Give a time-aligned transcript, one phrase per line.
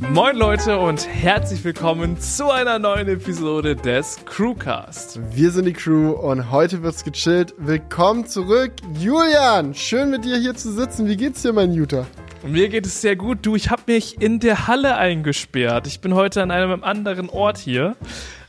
[0.00, 5.20] Moin Leute und herzlich willkommen zu einer neuen Episode des Crewcast.
[5.30, 7.54] Wir sind die Crew und heute wird's gechillt.
[7.58, 9.74] Willkommen zurück, Julian.
[9.74, 11.06] Schön mit dir hier zu sitzen.
[11.08, 12.06] Wie geht's dir, mein Jutta?
[12.44, 13.38] Mir geht es sehr gut.
[13.42, 15.86] Du, ich habe mich in der Halle eingesperrt.
[15.86, 17.96] Ich bin heute an einem anderen Ort hier.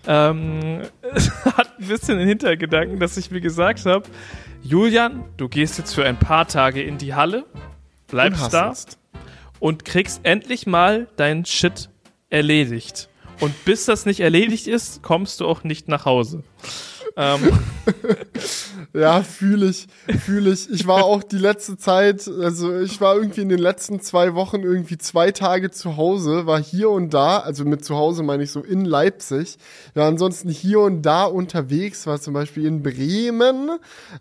[0.07, 0.81] Ähm,
[1.45, 4.03] hat ein bisschen den Hintergedanken, dass ich mir gesagt habe,
[4.63, 7.45] Julian, du gehst jetzt für ein paar Tage in die Halle,
[8.07, 8.73] bleibst da
[9.59, 11.89] und kriegst endlich mal deinen Shit
[12.29, 13.09] erledigt.
[13.39, 16.43] Und bis das nicht erledigt ist, kommst du auch nicht nach Hause.
[17.17, 17.59] Ähm.
[18.93, 19.87] ja, fühle ich,
[20.19, 20.69] fühle ich.
[20.69, 24.63] Ich war auch die letzte Zeit, also ich war irgendwie in den letzten zwei Wochen
[24.63, 28.51] irgendwie zwei Tage zu Hause, war hier und da, also mit zu Hause meine ich
[28.51, 29.57] so in Leipzig,
[29.93, 33.71] war ansonsten hier und da unterwegs, war zum Beispiel in Bremen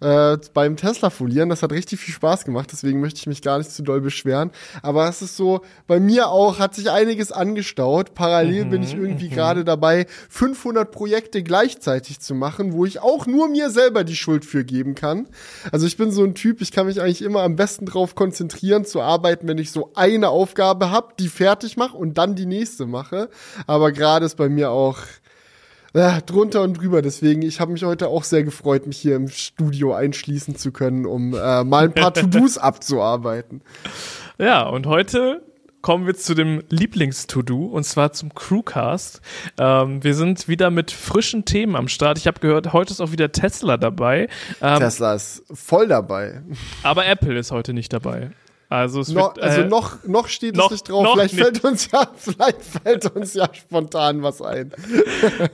[0.01, 1.49] äh, beim Tesla folieren.
[1.49, 4.51] Das hat richtig viel Spaß gemacht, deswegen möchte ich mich gar nicht zu doll beschweren.
[4.83, 8.15] Aber es ist so, bei mir auch hat sich einiges angestaut.
[8.15, 9.35] Parallel mhm, bin ich irgendwie mhm.
[9.35, 14.45] gerade dabei, 500 Projekte gleichzeitig zu machen, wo ich auch nur mir selber die Schuld
[14.45, 15.29] für geben kann.
[15.73, 18.85] Also ich bin so ein Typ, ich kann mich eigentlich immer am besten darauf konzentrieren
[18.85, 22.87] zu arbeiten, wenn ich so eine Aufgabe habe, die fertig mache und dann die nächste
[22.87, 23.29] mache.
[23.67, 24.99] Aber gerade ist bei mir auch
[25.95, 27.03] äh, drunter und drüber.
[27.03, 31.07] Deswegen, ich habe mich heute auch sehr gefreut, mich hier im Studio einschließen zu können,
[31.07, 33.63] um äh, mal ein paar To-Dos abzuarbeiten.
[34.39, 35.43] Ja, und heute
[35.85, 39.21] kommen wir zu dem Lieblings-To-Do und zwar zum Crewcast.
[39.59, 42.17] Ähm, wir sind wieder mit frischen Themen am Start.
[42.17, 44.29] Ich habe gehört, heute ist auch wieder Tesla dabei.
[44.63, 46.41] Ähm, Tesla ist voll dabei.
[46.83, 48.31] Aber Apple ist heute nicht dabei.
[48.75, 51.07] Also, es no, wird, also äh, noch, noch steht noch, es nicht drauf.
[51.13, 51.43] Vielleicht nicht.
[51.45, 54.73] fällt uns ja, vielleicht fällt uns ja spontan was ein.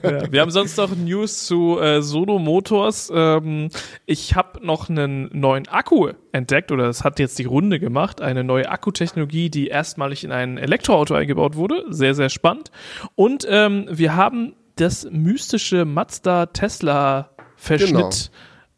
[0.01, 3.11] Ja, wir haben sonst noch News zu äh, Solo Motors.
[3.13, 3.69] Ähm,
[4.07, 8.21] ich habe noch einen neuen Akku entdeckt oder es hat jetzt die Runde gemacht.
[8.21, 11.85] Eine neue Akkutechnologie, die erstmalig in ein Elektroauto eingebaut wurde.
[11.89, 12.71] Sehr, sehr spannend.
[13.13, 17.91] Und ähm, wir haben das mystische Mazda Tesla Verschnitt.
[17.91, 18.09] Genau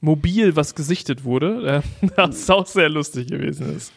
[0.03, 3.93] mobil was gesichtet wurde, äh, das auch sehr lustig gewesen ist.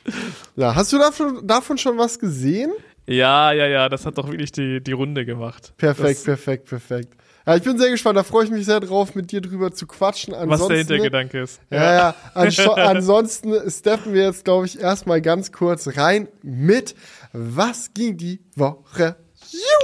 [0.54, 2.72] Ja, hast du davon, davon schon was gesehen?
[3.06, 5.72] Ja, ja, ja, das hat doch wirklich die, die Runde gemacht.
[5.76, 7.14] Perfekt, das, perfekt, perfekt.
[7.46, 9.86] Ja, ich bin sehr gespannt, da freue ich mich sehr drauf, mit dir drüber zu
[9.86, 10.34] quatschen.
[10.34, 11.60] Ansonsten, was der Hintergedanke ist.
[11.70, 12.14] Ja, ja.
[12.34, 16.96] ja ansonsten steppen wir jetzt, glaube ich, erstmal ganz kurz rein mit
[17.32, 19.16] Was ging die Woche?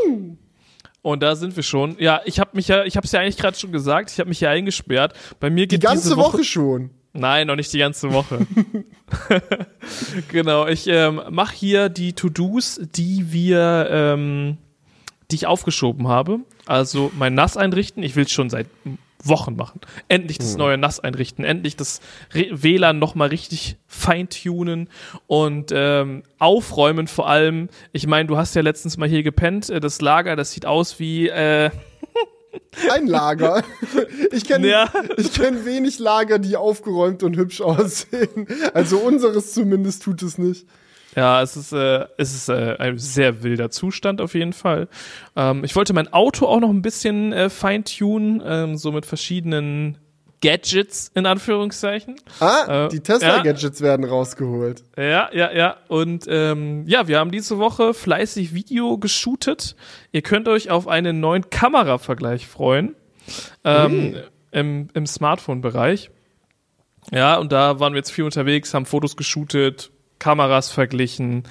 [0.06, 0.37] Juhu!
[1.03, 1.97] Und da sind wir schon.
[1.99, 4.29] Ja, ich habe mich ja, ich habe es ja eigentlich gerade schon gesagt, ich habe
[4.29, 5.15] mich ja eingesperrt.
[5.41, 6.91] Bei mir geht die ganze Woche, Woche schon.
[7.13, 8.47] Nein, noch nicht die ganze Woche.
[10.29, 14.57] genau, ich ähm, mache hier die To-Dos, die wir, ähm,
[15.31, 16.39] die ich aufgeschoben habe.
[16.65, 18.03] Also mein Nass einrichten.
[18.03, 18.67] Ich will es schon seit
[19.22, 19.81] Wochen machen.
[20.09, 20.59] Endlich das hm.
[20.59, 22.00] neue NAS einrichten, endlich das
[22.34, 24.88] Re WLAN nochmal richtig feintunen
[25.27, 27.69] und ähm, aufräumen vor allem.
[27.93, 30.99] Ich meine, du hast ja letztens mal hier gepennt, äh, das Lager, das sieht aus
[30.99, 31.71] wie äh,
[32.91, 33.62] ein Lager.
[34.32, 34.91] Ich kenne ja.
[35.19, 38.47] ich kenn wenig Lager, die aufgeräumt und hübsch aussehen.
[38.72, 40.66] Also unseres zumindest tut es nicht.
[41.15, 44.89] Ja, es ist, äh, es ist äh, ein sehr wilder Zustand auf jeden Fall.
[45.37, 49.99] Ähm, ich wollte mein Auto auch noch ein bisschen äh, feintunen, ähm, so mit verschiedenen
[50.41, 52.17] Gadgets in Anführungszeichen.
[52.41, 53.87] Ah, äh, die Tesla-Gadgets ja.
[53.87, 54.83] werden rausgeholt.
[54.97, 55.77] Ja, ja, ja.
[55.89, 59.77] Und ähm, ja, wir haben diese Woche fleißig Video geshootet.
[60.11, 62.97] Ihr könnt euch auf einen neuen Kameravergleich freuen.
[63.65, 64.17] Ähm,
[64.50, 66.11] Im im Smartphone-Bereich.
[67.12, 69.92] Ja, und da waren wir jetzt viel unterwegs, haben Fotos geshootet,
[70.22, 71.43] Kameras verglichen,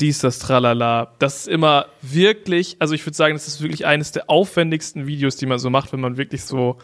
[0.00, 1.14] dies, das, tralala.
[1.20, 5.36] Das ist immer wirklich, also ich würde sagen, das ist wirklich eines der aufwendigsten Videos,
[5.36, 6.78] die man so macht, wenn man wirklich so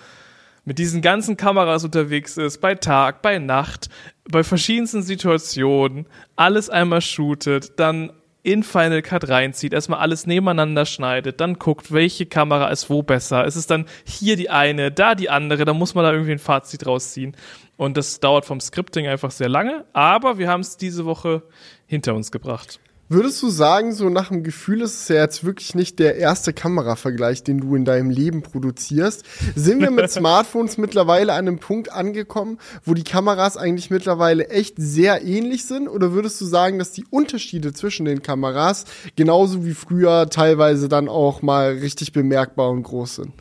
[0.65, 3.89] mit diesen ganzen Kameras unterwegs ist, bei Tag, bei Nacht,
[4.31, 11.41] bei verschiedensten Situationen, alles einmal shootet, dann in Final Cut reinzieht, erstmal alles nebeneinander schneidet,
[11.41, 13.45] dann guckt, welche Kamera ist wo besser.
[13.45, 16.39] Ist es dann hier die eine, da die andere, dann muss man da irgendwie ein
[16.39, 17.37] Fazit rausziehen.
[17.77, 21.43] Und das dauert vom Scripting einfach sehr lange, aber wir haben es diese Woche
[21.87, 22.81] hinter uns gebracht.
[23.09, 26.55] Würdest du sagen, so nach dem Gefühl ist es ja jetzt wirklich nicht der erste
[26.55, 29.25] Kameravergleich, den du in deinem Leben produzierst?
[29.55, 34.77] Sind wir mit Smartphones mittlerweile an einem Punkt angekommen, wo die Kameras eigentlich mittlerweile echt
[34.79, 35.89] sehr ähnlich sind?
[35.89, 41.11] Oder würdest du sagen, dass die Unterschiede zwischen den Kameras genauso wie früher teilweise dann
[41.11, 43.33] auch mal richtig bemerkbar und groß sind?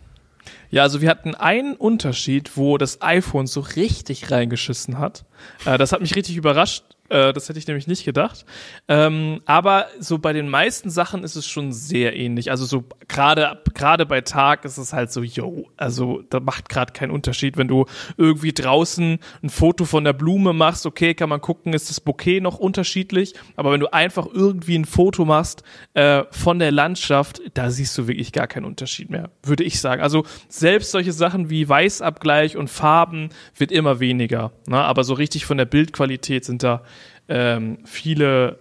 [0.69, 5.25] Ja, also wir hatten einen Unterschied, wo das iPhone so richtig reingeschissen hat.
[5.65, 8.45] Äh, das hat mich richtig überrascht, Äh, das hätte ich nämlich nicht gedacht.
[8.87, 12.49] Ähm, aber so bei den meisten Sachen ist es schon sehr ähnlich.
[12.49, 16.93] Also so gerade gerade bei Tag ist es halt so, yo, also da macht gerade
[16.93, 17.85] keinen Unterschied, wenn du
[18.15, 20.85] irgendwie draußen ein Foto von der Blume machst.
[20.85, 23.33] Okay, kann man gucken, ist das Bouquet noch unterschiedlich.
[23.57, 28.07] Aber wenn du einfach irgendwie ein Foto machst äh, von der Landschaft, da siehst du
[28.07, 30.01] wirklich gar keinen Unterschied mehr, würde ich sagen.
[30.01, 34.53] Also selbst solche Sachen wie Weißabgleich und Farben wird immer weniger.
[34.67, 34.77] Ne?
[34.77, 36.83] Aber so richtig von der Bildqualität sind da
[37.31, 38.59] ähm, viele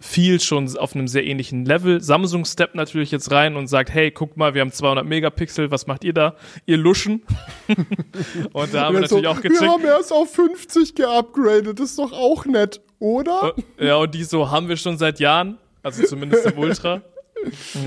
[0.00, 2.00] viel schon auf einem sehr ähnlichen Level.
[2.00, 5.86] Samsung steppt natürlich jetzt rein und sagt, hey, guck mal, wir haben 200 Megapixel, was
[5.86, 6.34] macht ihr da?
[6.66, 7.22] Ihr Luschen.
[8.52, 9.60] und da haben wir natürlich so, auch gecheckt.
[9.60, 13.54] Wir haben erst auf 50 geupgradet, ist doch auch nett, oder?
[13.78, 17.02] Ja, und die so haben wir schon seit Jahren, also zumindest im Ultra.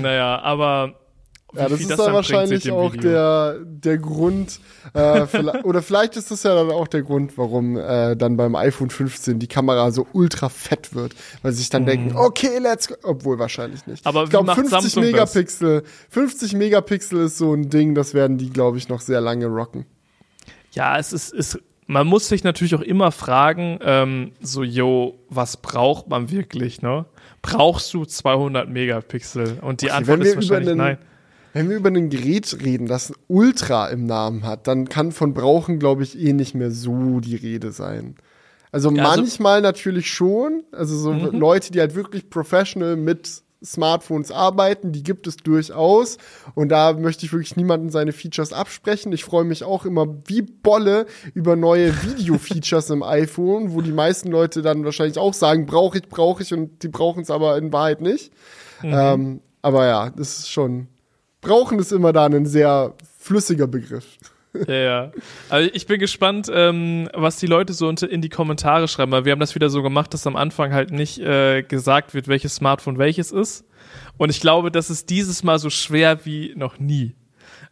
[0.00, 0.98] naja, aber
[1.56, 4.60] ja, das ist das dann wahrscheinlich auch der, der Grund,
[4.94, 5.22] äh,
[5.64, 9.38] oder vielleicht ist das ja dann auch der Grund, warum äh, dann beim iPhone 15
[9.38, 11.86] die Kamera so ultra fett wird, weil sie sich dann mm.
[11.86, 14.06] denken, okay, let's go, obwohl wahrscheinlich nicht.
[14.06, 15.90] Aber ich glaube 50 Samsung Megapixel, das?
[16.10, 19.86] 50 Megapixel ist so ein Ding, das werden die, glaube ich, noch sehr lange rocken.
[20.72, 25.56] Ja, es ist, ist man muss sich natürlich auch immer fragen, ähm, so, yo, was
[25.56, 27.06] braucht man wirklich, ne?
[27.42, 29.58] Brauchst du 200 Megapixel?
[29.62, 30.98] Und die okay, Antwort ist wahrscheinlich nein
[31.56, 35.78] wenn wir über ein Gerät reden, das Ultra im Namen hat, dann kann von Brauchen,
[35.78, 38.16] glaube ich, eh nicht mehr so die Rede sein.
[38.72, 40.64] Also ja, also manchmal natürlich schon.
[40.70, 41.30] Also so mhm.
[41.38, 46.18] Leute, die halt wirklich professional mit Smartphones arbeiten, die gibt es durchaus.
[46.54, 49.10] Und da möchte ich wirklich niemanden seine Features absprechen.
[49.12, 54.30] Ich freue mich auch immer wie Bolle über neue Video-Features im iPhone, wo die meisten
[54.30, 57.72] Leute dann wahrscheinlich auch sagen, brauche ich, brauche ich und die brauchen es aber in
[57.72, 58.30] Wahrheit nicht.
[58.82, 58.92] Mhm.
[58.92, 60.88] Ähm, aber ja, das ist schon,
[61.46, 64.04] brauchen ist immer da ein sehr flüssiger Begriff.
[64.66, 65.12] Ja, ja.
[65.48, 69.32] Also ich bin gespannt, ähm, was die Leute so in die Kommentare schreiben, weil wir
[69.32, 72.98] haben das wieder so gemacht, dass am Anfang halt nicht äh, gesagt wird, welches Smartphone
[72.98, 73.64] welches ist.
[74.16, 77.14] Und ich glaube, das ist dieses Mal so schwer wie noch nie.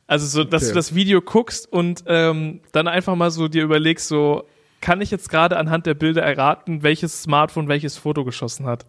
[0.06, 0.72] Also so, dass okay.
[0.72, 4.44] du das Video guckst und ähm, dann einfach mal so dir überlegst, so
[4.80, 8.84] kann ich jetzt gerade anhand der Bilder erraten, welches Smartphone welches Foto geschossen hat.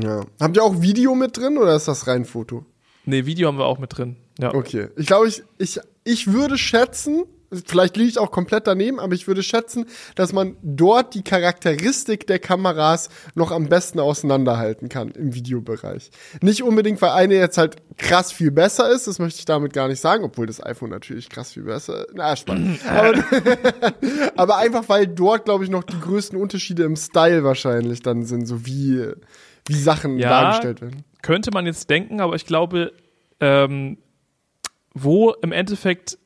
[0.00, 0.20] Ja.
[0.40, 2.64] Habt ihr auch Video mit drin oder ist das rein Foto?
[3.06, 4.16] Nee, Video haben wir auch mit drin.
[4.38, 4.54] Ja.
[4.54, 4.88] Okay.
[4.96, 7.24] Ich glaube, ich, ich, ich würde schätzen,
[7.66, 9.86] vielleicht liege ich auch komplett daneben, aber ich würde schätzen,
[10.16, 16.10] dass man dort die Charakteristik der Kameras noch am besten auseinanderhalten kann im Videobereich.
[16.40, 19.88] Nicht unbedingt, weil eine jetzt halt krass viel besser ist, das möchte ich damit gar
[19.88, 22.14] nicht sagen, obwohl das iPhone natürlich krass viel besser ist.
[22.14, 22.80] Na, spannend.
[22.88, 23.14] aber,
[24.36, 28.46] aber einfach, weil dort, glaube ich, noch die größten Unterschiede im Style wahrscheinlich dann sind,
[28.46, 29.06] so wie,
[29.68, 32.92] wie Sachen ja, dargestellt werden könnte man jetzt denken, aber ich glaube,
[33.40, 33.96] ähm,
[34.92, 36.18] wo im Endeffekt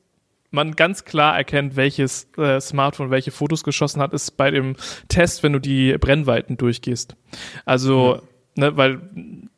[0.51, 4.75] man ganz klar erkennt, welches äh, Smartphone welche Fotos geschossen hat, ist bei dem
[5.07, 7.15] Test, wenn du die Brennweiten durchgehst.
[7.63, 8.21] Also, ja.
[8.55, 8.99] ne, weil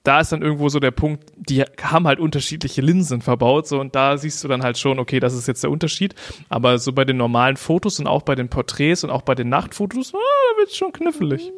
[0.03, 3.95] da ist dann irgendwo so der Punkt, die haben halt unterschiedliche Linsen verbaut, so und
[3.95, 6.13] da siehst du dann halt schon, okay, das ist jetzt der Unterschied.
[6.49, 9.49] Aber so bei den normalen Fotos und auch bei den Porträts und auch bei den
[9.49, 11.51] Nachtfotos, ah, da wird's schon knifflig.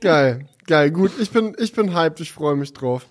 [0.00, 0.46] Geil.
[0.66, 1.12] Geil, gut.
[1.18, 3.06] Ich bin, ich bin hyped, ich freue mich drauf.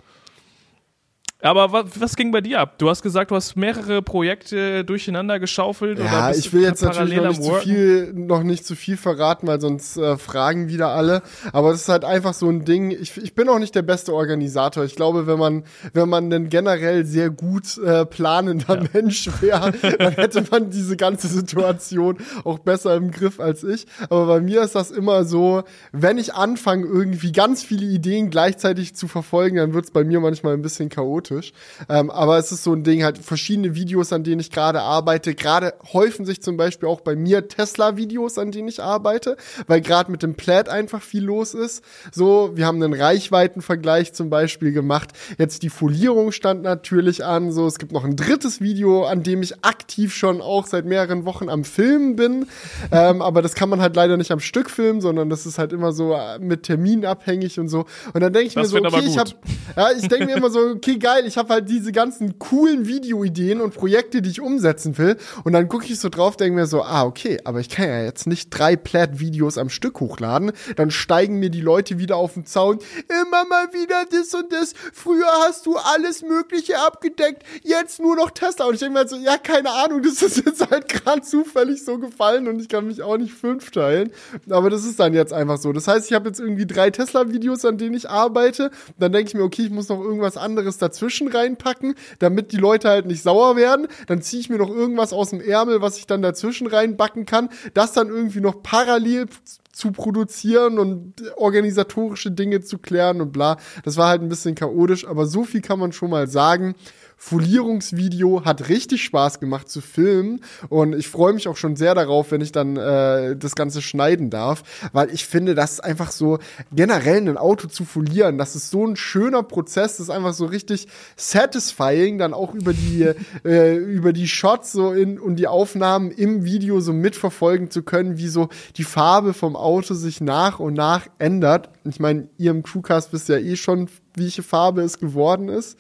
[1.41, 2.77] Aber was, was, ging bei dir ab?
[2.80, 5.97] Du hast gesagt, du hast mehrere Projekte durcheinander geschaufelt.
[5.97, 9.62] Ja, ich will jetzt natürlich noch nicht, zu viel, noch nicht zu viel verraten, weil
[9.62, 11.21] sonst äh, fragen wieder alle.
[11.53, 12.91] Aber das ist halt einfach so ein Ding.
[12.91, 14.83] Ich, ich bin auch nicht der beste Organisator.
[14.83, 15.63] Ich glaube, wenn man,
[15.94, 18.89] wenn man denn generell sehr gut äh, planender ja.
[18.92, 23.88] Mensch wäre, dann hätte man diese ganze Situation auch besser im Griff als ich.
[24.09, 25.63] Aber bei mir ist das immer so,
[25.94, 30.19] wenn ich anfange, irgendwie ganz viele Ideen gleichzeitig zu verfolgen, dann wird es bei mir
[30.19, 31.53] manchmal ein bisschen chaotisch chaotisch.
[31.87, 35.35] Ähm, aber es ist so ein Ding, halt verschiedene Videos, an denen ich gerade arbeite.
[35.35, 39.37] Gerade häufen sich zum Beispiel auch bei mir Tesla-Videos, an denen ich arbeite,
[39.68, 41.83] weil gerade mit dem Plaid einfach viel los ist.
[42.11, 45.11] So, wir haben einen Reichweitenvergleich zum Beispiel gemacht.
[45.37, 47.51] Jetzt die Folierung stand natürlich an.
[47.51, 51.25] So, es gibt noch ein drittes Video, an dem ich aktiv schon auch seit mehreren
[51.25, 52.47] Wochen am Filmen bin.
[52.92, 55.73] ähm, aber das kann man halt leider nicht am Stück filmen, sondern das ist halt
[55.73, 57.85] immer so äh, mit Termin abhängig und so.
[58.13, 59.31] Und dann denke ich das mir so, okay, ich habe,
[59.75, 62.88] ja, ich denke mir immer so, okay, geil, geil, ich habe halt diese ganzen coolen
[62.88, 65.18] Videoideen und Projekte, die ich umsetzen will.
[65.44, 68.04] Und dann gucke ich so drauf, denke mir so, ah, okay, aber ich kann ja
[68.04, 70.52] jetzt nicht drei Platt-Videos am Stück hochladen.
[70.76, 72.80] Dann steigen mir die Leute wieder auf den Zaun.
[73.09, 74.73] Immer mal wieder das und das.
[74.94, 78.66] Früher hast du alles Mögliche abgedeckt, jetzt nur noch Tesla.
[78.66, 81.83] Und ich denke mir halt so, ja, keine Ahnung, das ist jetzt halt gerade zufällig
[81.83, 84.11] so gefallen und ich kann mich auch nicht fünf teilen.
[84.49, 85.73] Aber das ist dann jetzt einfach so.
[85.73, 88.71] Das heißt, ich habe jetzt irgendwie drei Tesla-Videos, an denen ich arbeite.
[88.97, 92.57] Dann denke ich mir, okay, ich muss noch irgendwas anderes dazwischen dazwischen reinpacken, damit die
[92.57, 93.87] Leute halt nicht sauer werden.
[94.07, 97.49] Dann ziehe ich mir noch irgendwas aus dem Ärmel, was ich dann dazwischen reinbacken kann.
[97.73, 99.25] Das dann irgendwie noch parallel
[99.71, 103.57] zu produzieren und organisatorische Dinge zu klären und bla.
[103.83, 106.75] Das war halt ein bisschen chaotisch, aber so viel kann man schon mal sagen.
[107.21, 112.31] Folierungsvideo hat richtig Spaß gemacht zu filmen und ich freue mich auch schon sehr darauf,
[112.31, 116.40] wenn ich dann äh, das Ganze schneiden darf, weil ich finde, das ist einfach so
[116.71, 120.45] generell ein Auto zu folieren, das ist so ein schöner Prozess, das ist einfach so
[120.45, 123.09] richtig satisfying, dann auch über die
[123.44, 128.18] äh, über die Shots so in und die Aufnahmen im Video so mitverfolgen zu können,
[128.18, 128.47] wie so
[128.78, 131.69] die Farbe vom Auto sich nach und nach ändert.
[131.83, 135.80] Ich meine, ihr im Crewcast wisst ja eh schon welche Farbe es geworden ist.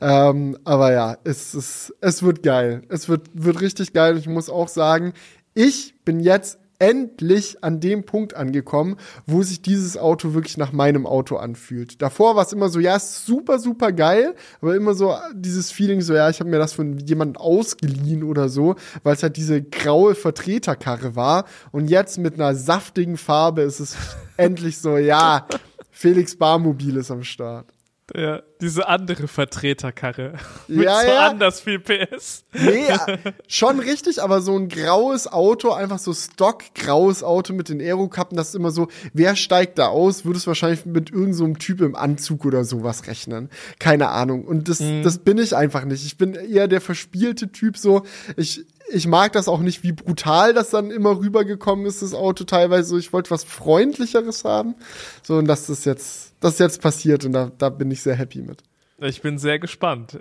[0.00, 2.82] Ähm, aber ja, es, es, es wird geil.
[2.88, 4.18] Es wird, wird richtig geil.
[4.18, 5.12] Ich muss auch sagen,
[5.54, 11.06] ich bin jetzt endlich an dem Punkt angekommen, wo sich dieses Auto wirklich nach meinem
[11.06, 12.02] Auto anfühlt.
[12.02, 16.00] Davor war es immer so, ja, ist super, super geil, aber immer so dieses Feeling
[16.00, 19.62] so, ja, ich habe mir das von jemandem ausgeliehen oder so, weil es halt diese
[19.62, 21.46] graue Vertreterkarre war.
[21.72, 23.96] Und jetzt mit einer saftigen Farbe ist es
[24.36, 25.46] endlich so, ja,
[25.90, 27.72] Felix Barmobil ist am Start.
[28.14, 30.34] Ja, diese andere Vertreterkarre.
[30.68, 31.28] Mit Ja, so ja.
[31.28, 32.44] anders viel PS.
[32.52, 32.86] Nee,
[33.48, 38.36] schon richtig, aber so ein graues Auto, einfach so Stock graues Auto mit den Aerokappen,
[38.36, 40.24] das ist immer so, wer steigt da aus?
[40.24, 43.50] Würde es wahrscheinlich mit irgendeinem so Typ im Anzug oder sowas rechnen.
[43.80, 44.44] Keine Ahnung.
[44.44, 46.06] Und das, das bin ich einfach nicht.
[46.06, 48.04] Ich bin eher der verspielte Typ so.
[48.36, 52.44] Ich, ich mag das auch nicht, wie brutal das dann immer rübergekommen ist, das Auto
[52.44, 52.98] teilweise.
[52.98, 54.74] Ich wollte was Freundlicheres haben.
[55.22, 58.14] So, und das ist jetzt, das ist jetzt passiert und da, da bin ich sehr
[58.14, 58.62] happy mit.
[58.98, 60.20] Ich bin sehr gespannt.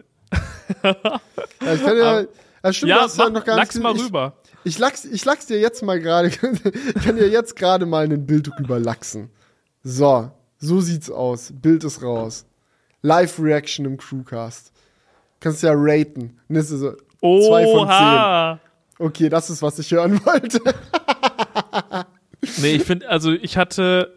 [0.83, 2.25] Ja, ich kann ja,
[2.63, 4.37] ja, stimmt, Ja, mach, noch gar lach's nicht, mal ich, rüber.
[4.63, 8.25] Ich lachs, ich lachs dir jetzt mal gerade, ich kann dir jetzt gerade mal ein
[8.25, 9.29] Bild rüber lachsen.
[9.83, 11.53] So, so sieht's aus.
[11.53, 12.45] Bild ist raus.
[13.03, 14.71] Live-Reaction im Crewcast.
[15.39, 16.39] Kannst ja raten.
[16.49, 17.97] Und das ist so zwei von zehn.
[17.97, 18.59] Oha.
[18.99, 20.59] Okay, das ist, was ich hören wollte.
[22.61, 24.13] Nee, ich finde, also ich hatte,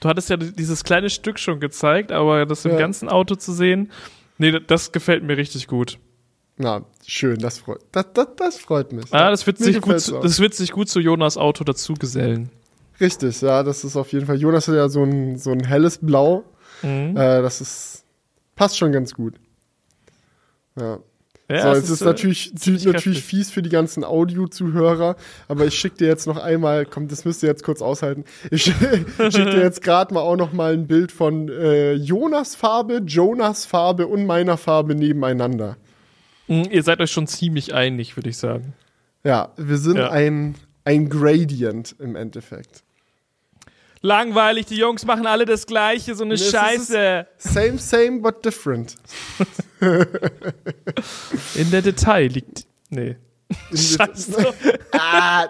[0.00, 2.78] du hattest ja dieses kleine Stück schon gezeigt, aber das im Ja.
[2.78, 3.90] ganzen Auto zu sehen,
[4.38, 5.98] nee, das gefällt mir richtig gut.
[6.58, 9.06] Na, schön, das freut, das, das, das freut mich.
[9.10, 11.94] Ah, das wird Mir sich gut, zu, das wird sich gut zu Jonas Auto dazu
[11.94, 12.50] gesellen.
[13.00, 14.36] Richtig, ja, das ist auf jeden Fall.
[14.36, 16.44] Jonas hat ja so ein, so ein helles Blau.
[16.82, 17.16] Mhm.
[17.16, 18.04] Äh, das ist,
[18.54, 19.34] passt schon ganz gut.
[20.78, 20.98] Ja.
[21.52, 23.22] Ja, so, es jetzt ist, äh, natürlich, natürlich kräftig.
[23.24, 25.16] fies für die ganzen Audio-Zuhörer,
[25.48, 28.24] aber ich schicke dir jetzt noch einmal, komm, das müsst ihr jetzt kurz aushalten.
[28.50, 33.02] Ich schicke dir jetzt gerade mal auch noch mal ein Bild von äh, Jonas Farbe,
[33.06, 35.76] Jonas Farbe und meiner Farbe nebeneinander.
[36.48, 38.72] Mhm, Ihr seid euch schon ziemlich einig, würde ich sagen.
[39.24, 40.10] Ja, wir sind Ja.
[40.10, 40.54] ein,
[40.84, 42.82] ein Gradient im Endeffekt.
[44.02, 47.26] Langweilig, die Jungs machen alle das Gleiche, so eine es Scheiße.
[47.38, 48.96] Same, same, but different.
[51.54, 52.66] In der Detail liegt.
[52.90, 53.16] Nee.
[53.70, 54.54] Scheiße.
[54.92, 55.46] Ah,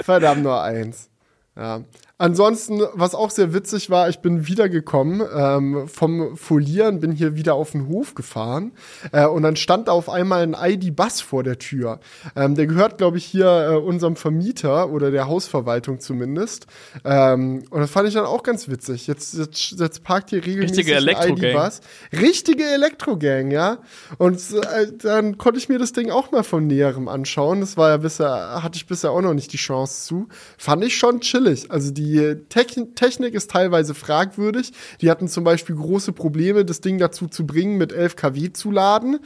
[0.00, 1.10] verdammt nur eins.
[1.56, 1.82] Ja.
[2.18, 7.52] Ansonsten, was auch sehr witzig war, ich bin wiedergekommen ähm, vom Folieren, bin hier wieder
[7.54, 8.72] auf den Hof gefahren
[9.12, 12.00] äh, und dann stand da auf einmal ein ID-Bus vor der Tür.
[12.34, 16.66] Ähm, der gehört, glaube ich, hier äh, unserem Vermieter oder der Hausverwaltung zumindest.
[17.04, 19.06] Ähm, und das fand ich dann auch ganz witzig.
[19.06, 21.36] Jetzt, jetzt, jetzt parkt hier regelmäßig ein.
[21.36, 21.82] ID-Bus.
[22.18, 23.76] Richtige Elektrogang, ja.
[24.16, 27.60] Und äh, dann konnte ich mir das Ding auch mal von näherem anschauen.
[27.60, 30.28] Das war ja bisher, hatte ich bisher auch noch nicht die Chance zu.
[30.56, 31.70] Fand ich schon chillig.
[31.70, 32.05] Also die
[32.48, 34.72] Techn Technik ist teilweise fragwürdig.
[35.00, 38.70] Die hatten zum Beispiel große Probleme, das Ding dazu zu bringen, mit 11 kW zu
[38.70, 39.18] laden.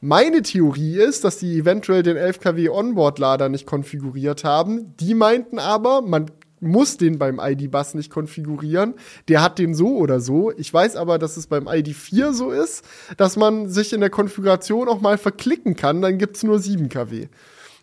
[0.00, 4.94] Meine Theorie ist, dass die eventuell den 11 kW Onboard-Lader nicht konfiguriert haben.
[4.98, 8.94] Die meinten aber, man muss den beim ID-Bus nicht konfigurieren.
[9.28, 10.52] Der hat den so oder so.
[10.56, 12.84] Ich weiß aber, dass es beim ID4 so ist,
[13.16, 16.02] dass man sich in der Konfiguration auch mal verklicken kann.
[16.02, 17.28] Dann gibt's nur 7 kW.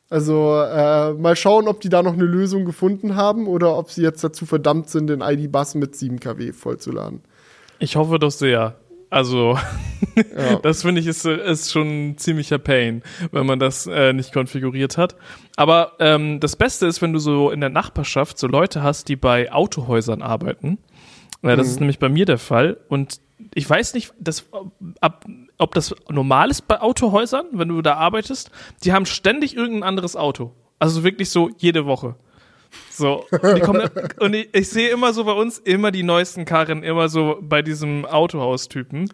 [0.09, 4.03] Also äh, mal schauen, ob die da noch eine Lösung gefunden haben oder ob sie
[4.03, 7.21] jetzt dazu verdammt sind, den ID-Bus mit 7 kW vollzuladen.
[7.79, 8.75] Ich hoffe doch sehr.
[9.09, 9.57] Also,
[10.37, 10.57] Ja.
[10.61, 14.97] das finde ich ist, ist schon ein ziemlicher Pain, wenn man das äh, nicht konfiguriert
[14.97, 15.15] hat.
[15.55, 19.15] Aber ähm, das Beste ist, wenn du so in der Nachbarschaft so Leute hast, die
[19.15, 20.77] bei Autohäusern arbeiten.
[21.43, 22.77] Äh, das ist nämlich bei mir der Fall.
[22.89, 23.19] Und
[23.53, 24.45] ich weiß nicht, das,
[24.99, 25.25] ab,
[25.57, 28.49] ob das normal ist bei Autohäusern, wenn du da arbeitest.
[28.83, 30.53] Die haben ständig irgendein anderes Auto.
[30.79, 32.15] Also wirklich so jede Woche.
[32.89, 33.87] So, die kommen,
[34.19, 37.61] und ich, ich sehe immer so bei uns immer die neuesten Karren, immer so bei
[37.61, 39.11] diesem Autohaus-Typen.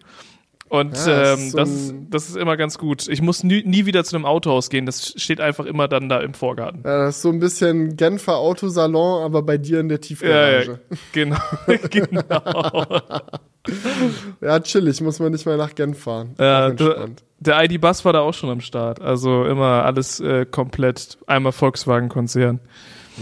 [0.69, 3.07] Und Ja, das ähm, ist so das, das ist immer ganz gut.
[3.07, 6.19] Ich muss nie, nie wieder zu einem Autohaus gehen, das steht einfach immer dann da
[6.19, 6.81] im Vorgarten.
[6.85, 10.79] Ja, das ist so ein bisschen Genfer Autosalon, aber bei dir in der Ja, Tiefgarage.
[10.89, 11.37] ja, genau,
[11.89, 12.85] genau.
[14.41, 16.33] Ja, chillig, muss man nicht mehr nach Genf fahren.
[16.39, 17.23] Ja, entspannt.
[17.39, 19.01] der ID-Bus war da auch schon am Start.
[19.01, 22.59] Also immer alles äh, komplett, einmal Volkswagen-Konzern.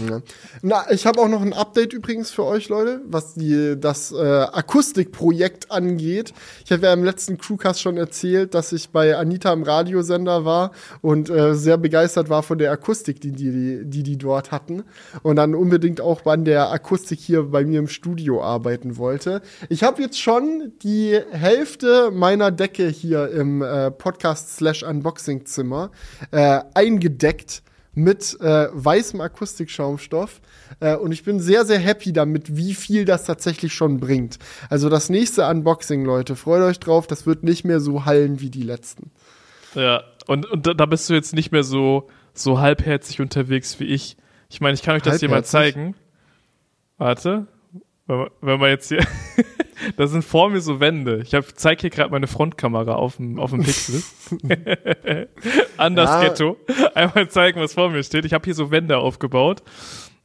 [0.08, 0.20] Ja.
[0.62, 4.16] Na, ich habe auch noch ein Update übrigens für euch, Leute, was die, das äh,
[4.16, 6.32] Akustikprojekt angeht.
[6.64, 10.72] Ich habe ja im letzten Crewcast schon erzählt, dass ich bei Anita im Radiosender war
[11.00, 14.84] und äh, sehr begeistert war von der Akustik, die die, die die dort hatten.
[15.22, 19.42] Und dann unbedingt auch an der Akustik hier bei mir im Studio arbeiten wollte.
[19.68, 25.90] Ich habe jetzt schon die Hälfte meiner Decke hier im äh, Podcast-Slash-Unboxing-Zimmer
[26.30, 27.62] äh, eingedeckt
[27.98, 30.40] mit äh, weißem Akustikschaumstoff.
[30.80, 34.38] Äh, und ich bin sehr, sehr happy damit, wie viel das tatsächlich schon bringt.
[34.70, 38.50] Also das nächste Unboxing, Leute, freut euch drauf, das wird nicht mehr so hallen wie
[38.50, 39.10] die letzten.
[39.74, 44.16] Ja, und, und da bist du jetzt nicht mehr so, so halbherzig unterwegs wie ich.
[44.48, 45.94] Ich meine, ich kann euch das hier mal zeigen.
[46.96, 47.46] Warte.
[48.08, 49.06] Wenn man jetzt hier.
[49.96, 51.22] da sind vor mir so Wände.
[51.22, 54.02] Ich zeige hier gerade meine Frontkamera auf dem, auf dem Pixel.
[55.76, 56.22] Anders ja.
[56.22, 56.56] Ghetto.
[56.94, 58.24] Einmal zeigen, was vor mir steht.
[58.24, 59.62] Ich habe hier so Wände aufgebaut.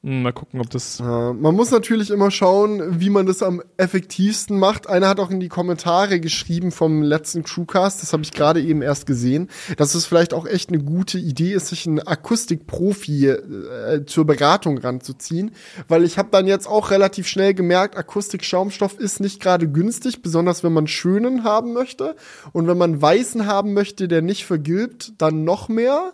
[0.06, 1.00] Hm, mal gucken, ob das.
[1.00, 4.90] Ja, man muss natürlich immer schauen, wie man das am effektivsten macht.
[4.90, 8.82] Einer hat auch in die Kommentare geschrieben vom letzten Crewcast, das habe ich gerade eben
[8.82, 14.06] erst gesehen, dass es vielleicht auch echt eine gute Idee ist, sich einen Akustikprofi äh,
[14.06, 15.52] zur Beratung ranzuziehen.
[15.88, 20.66] Weil ich habe dann jetzt auch relativ schnell gemerkt, Akustik-Schaumstoff ist nicht gerade günstig, besonders
[20.66, 22.18] wenn man schönen haben möchte.
[22.52, 26.12] Und wenn man weißen haben möchte, der nicht vergilbt, dann noch mehr.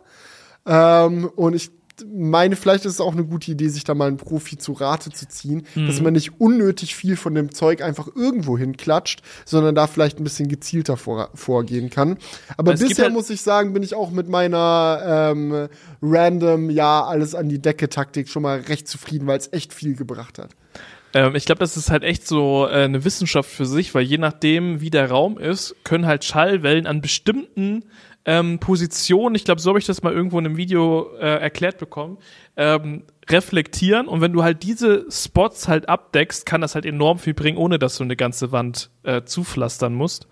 [0.67, 1.71] Ähm, und ich
[2.13, 5.11] meine, vielleicht ist es auch eine gute Idee, sich da mal einen Profi zu Rate
[5.11, 5.87] zu ziehen, mhm.
[5.87, 10.23] dass man nicht unnötig viel von dem Zeug einfach irgendwo hinklatscht, sondern da vielleicht ein
[10.23, 12.17] bisschen gezielter vor, vorgehen kann.
[12.57, 15.67] Aber es bisher halt muss ich sagen, bin ich auch mit meiner ähm,
[16.01, 19.95] random, ja, alles an die Decke Taktik schon mal recht zufrieden, weil es echt viel
[19.95, 20.51] gebracht hat.
[21.13, 24.17] Ähm, ich glaube, das ist halt echt so äh, eine Wissenschaft für sich, weil je
[24.17, 27.83] nachdem, wie der Raum ist, können halt Schallwellen an bestimmten
[28.25, 31.77] ähm, Positionen, ich glaube, so habe ich das mal irgendwo in einem Video äh, erklärt
[31.77, 32.17] bekommen,
[32.57, 37.33] ähm, reflektieren und wenn du halt diese Spots halt abdeckst, kann das halt enorm viel
[37.33, 40.27] bringen, ohne dass du eine ganze Wand äh, zupflastern musst.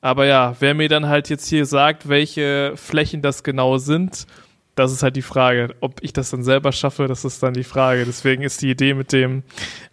[0.00, 4.26] Aber ja, wer mir dann halt jetzt hier sagt, welche Flächen das genau sind,
[4.74, 5.74] das ist halt die Frage.
[5.80, 8.04] Ob ich das dann selber schaffe, das ist dann die Frage.
[8.04, 9.42] Deswegen ist die Idee mit dem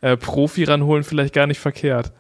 [0.02, 2.12] äh, Profi ranholen vielleicht gar nicht verkehrt.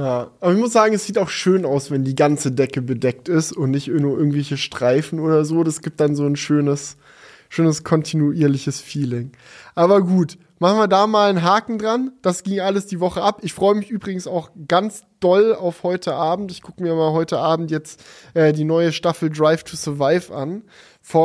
[0.00, 3.28] Ja, aber ich muss sagen, es sieht auch schön aus, wenn die ganze Decke bedeckt
[3.28, 5.62] ist und nicht nur irgendwelche Streifen oder so.
[5.62, 6.96] Das gibt dann so ein schönes,
[7.50, 9.32] schönes kontinuierliches Feeling.
[9.74, 12.12] Aber gut, machen wir da mal einen Haken dran.
[12.22, 13.40] Das ging alles die Woche ab.
[13.42, 16.50] Ich freue mich übrigens auch ganz doll auf heute Abend.
[16.50, 20.62] Ich gucke mir mal heute Abend jetzt äh, die neue Staffel Drive to Survive an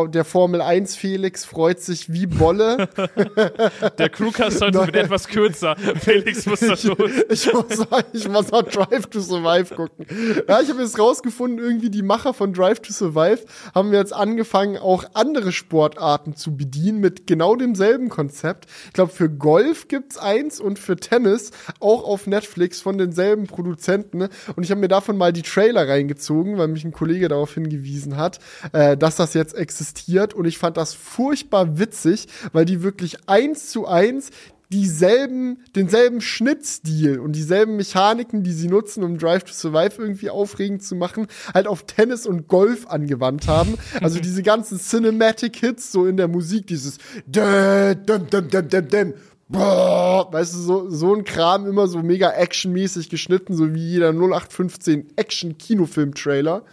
[0.07, 2.89] der Formel 1 Felix freut sich wie Bolle.
[3.97, 5.75] der Crewcast heute wird etwas kürzer.
[6.01, 6.97] Felix muss das los.
[7.29, 10.07] Ich, ich, muss ich muss auch Drive to Survive gucken.
[10.47, 14.77] Ja, ich habe jetzt rausgefunden, irgendwie die Macher von Drive to Survive haben jetzt angefangen,
[14.77, 18.65] auch andere Sportarten zu bedienen mit genau demselben Konzept.
[18.87, 24.29] Ich glaube, für Golf gibt's eins und für Tennis auch auf Netflix von denselben Produzenten.
[24.55, 28.17] Und ich habe mir davon mal die Trailer reingezogen, weil mich ein Kollege darauf hingewiesen
[28.17, 28.39] hat,
[28.71, 33.69] äh, dass das jetzt existiert und ich fand das furchtbar witzig, weil die wirklich eins
[33.71, 34.29] zu eins
[34.71, 40.83] dieselben, denselben Schnittstil und dieselben Mechaniken, die sie nutzen, um Drive to Survive irgendwie aufregend
[40.83, 43.75] zu machen, halt auf Tennis und Golf angewandt haben.
[44.01, 49.13] Also diese ganzen Cinematic Hits so in der Musik, dieses dum, dum, dum, dum, dum,
[49.47, 54.09] Boah, weißt du, so, so ein Kram immer so mega actionmäßig geschnitten, so wie jeder
[54.09, 56.63] 0815 Action-Kinofilm-Trailer.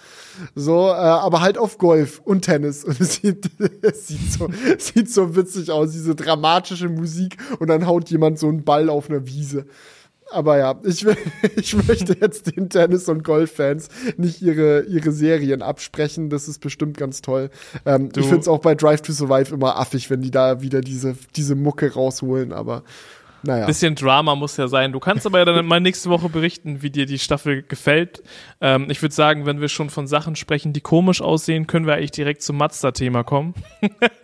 [0.54, 2.82] So, äh, aber halt auf Golf und Tennis.
[2.84, 3.50] Und es sieht,
[3.82, 8.48] es sieht, so, sieht so witzig aus, diese dramatische Musik und dann haut jemand so
[8.48, 9.66] einen Ball auf einer Wiese.
[10.32, 11.06] Aber ja, ich,
[11.56, 16.30] ich möchte jetzt den Tennis- und Golf-Fans nicht ihre, ihre Serien absprechen.
[16.30, 17.50] Das ist bestimmt ganz toll.
[17.86, 20.80] Ähm, ich finde es auch bei Drive to Survive immer affig, wenn die da wieder
[20.80, 22.82] diese, diese Mucke rausholen, aber
[23.44, 23.66] naja.
[23.66, 24.92] Bisschen Drama muss ja sein.
[24.92, 28.22] Du kannst aber ja dann mal nächste Woche berichten, wie dir die Staffel gefällt.
[28.60, 31.94] Ähm, ich würde sagen, wenn wir schon von Sachen sprechen, die komisch aussehen, können wir
[31.94, 33.54] eigentlich direkt zum Mazda-Thema kommen.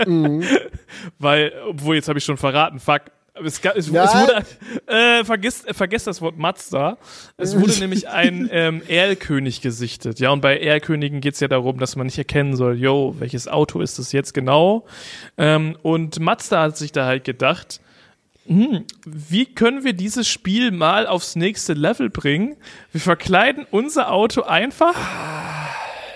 [0.06, 0.44] mhm.
[1.18, 3.02] Weil, obwohl, jetzt habe ich schon verraten, fuck,
[3.44, 4.04] es, es, ja.
[4.04, 4.46] es wurde,
[4.86, 6.98] äh, vergiss, äh, vergiss das Wort Mazda.
[7.36, 10.20] Es wurde nämlich ein ähm, Erlkönig gesichtet.
[10.20, 13.80] Ja, und bei Erlkönigen geht's ja darum, dass man nicht erkennen soll, yo, welches Auto
[13.80, 14.86] ist das jetzt genau?
[15.36, 17.80] Ähm, und Mazda hat sich da halt gedacht,
[18.46, 22.56] hm, wie können wir dieses Spiel mal aufs nächste Level bringen?
[22.92, 24.94] Wir verkleiden unser Auto einfach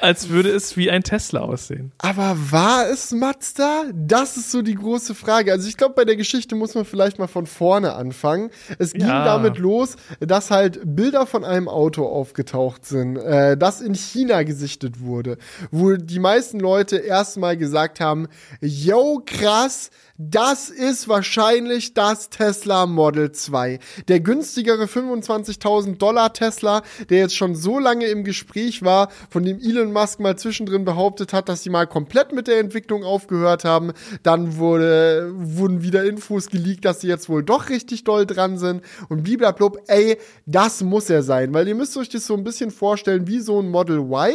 [0.03, 1.93] als würde es wie ein Tesla aussehen.
[1.99, 3.85] Aber war es Mazda?
[3.95, 5.53] Das ist so die große Frage.
[5.53, 8.51] Also ich glaube, bei der Geschichte muss man vielleicht mal von vorne anfangen.
[8.79, 9.25] Es ging Ja.
[9.25, 15.01] damit los, dass halt Bilder von einem Auto aufgetaucht sind, äh, das in China gesichtet
[15.01, 15.39] wurde,
[15.71, 18.29] wo die meisten Leute erstmal gesagt haben,
[18.61, 23.79] yo, krass, das ist wahrscheinlich das Tesla Model 2.
[24.09, 29.59] Der günstigere 25.000 Dollar Tesla, der jetzt schon so lange im Gespräch war, von dem
[29.59, 33.93] Elon Musk mal zwischendrin behauptet hat, dass sie mal komplett mit der Entwicklung aufgehört haben.
[34.23, 38.83] Dann wurde, wurden wieder Infos geleakt, dass sie jetzt wohl doch richtig doll dran sind.
[39.09, 41.55] Und bliblablub, ey, das muss er sein.
[41.55, 44.35] Weil ihr müsst euch das so ein bisschen vorstellen wie so ein Model Y,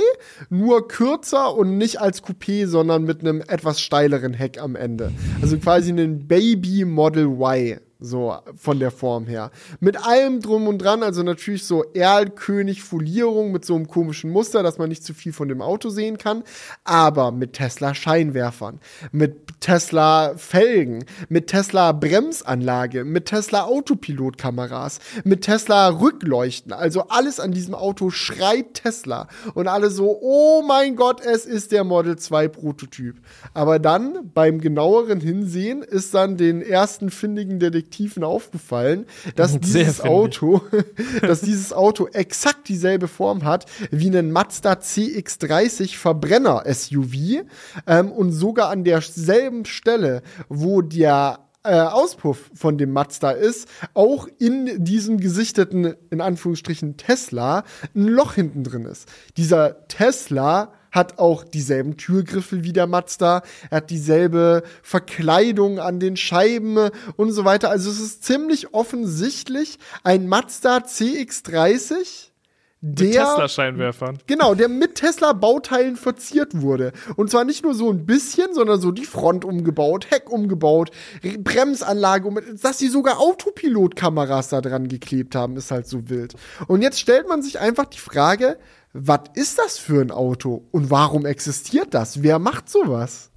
[0.50, 5.12] nur kürzer und nicht als Coupé, sondern mit einem etwas steileren Heck am Ende.
[5.40, 7.82] Also quasi ein Baby Model Y.
[8.00, 9.52] So von der Form her.
[9.80, 14.78] Mit allem drum und dran, also natürlich so Erlkönig-Folierung mit so einem komischen Muster, dass
[14.78, 16.44] man nicht zu viel von dem Auto sehen kann,
[16.84, 18.80] aber mit Tesla-Scheinwerfern,
[19.12, 26.74] mit Tesla-Felgen, mit Tesla-Bremsanlage, mit Tesla-Autopilot-Kameras, mit Tesla-Rückleuchten.
[26.74, 29.28] Also alles an diesem Auto schreit Tesla.
[29.54, 33.18] Und alle so, oh mein Gott, es ist der Model 2 Prototyp.
[33.54, 40.02] Aber dann beim genaueren Hinsehen ist dann den ersten findigen Detektiven aufgefallen, dass dieses.
[40.02, 40.62] Auto,
[41.22, 47.44] dass dieses Auto exakt dieselbe Form hat wie ein Mazda CX-30 Verbrenner SUV
[47.88, 54.28] ähm, und sogar an derselben Stelle, wo der äh, Auspuff von dem Mazda ist, auch
[54.40, 57.64] in diesem gesichteten, in Anführungsstrichen, Tesla
[57.96, 59.10] ein Loch hinten drin ist.
[59.36, 66.16] Dieser Tesla hat auch dieselben Türgriffe wie der Mazda, er hat dieselbe Verkleidung an den
[66.16, 67.70] Scheiben und so weiter.
[67.70, 72.37] Also es ist ziemlich offensichtlich ein Mazda CX-30, Mit
[72.82, 74.20] der Tesla-Scheinwerfern.
[74.28, 76.92] Genau, der mit Tesla-Bauteilen verziert wurde.
[77.16, 80.92] Und zwar nicht nur so ein bisschen, sondern so die Front umgebaut, Heck umgebaut,
[81.40, 82.30] Bremsanlage,
[82.62, 86.36] dass sie sogar Autopilot-Kameras da dran geklebt haben, ist halt so wild.
[86.68, 88.58] Und jetzt stellt man sich einfach die Frage,
[88.94, 92.24] was ist das für ein Auto und warum existiert das?
[92.24, 93.32] Wer macht sowas?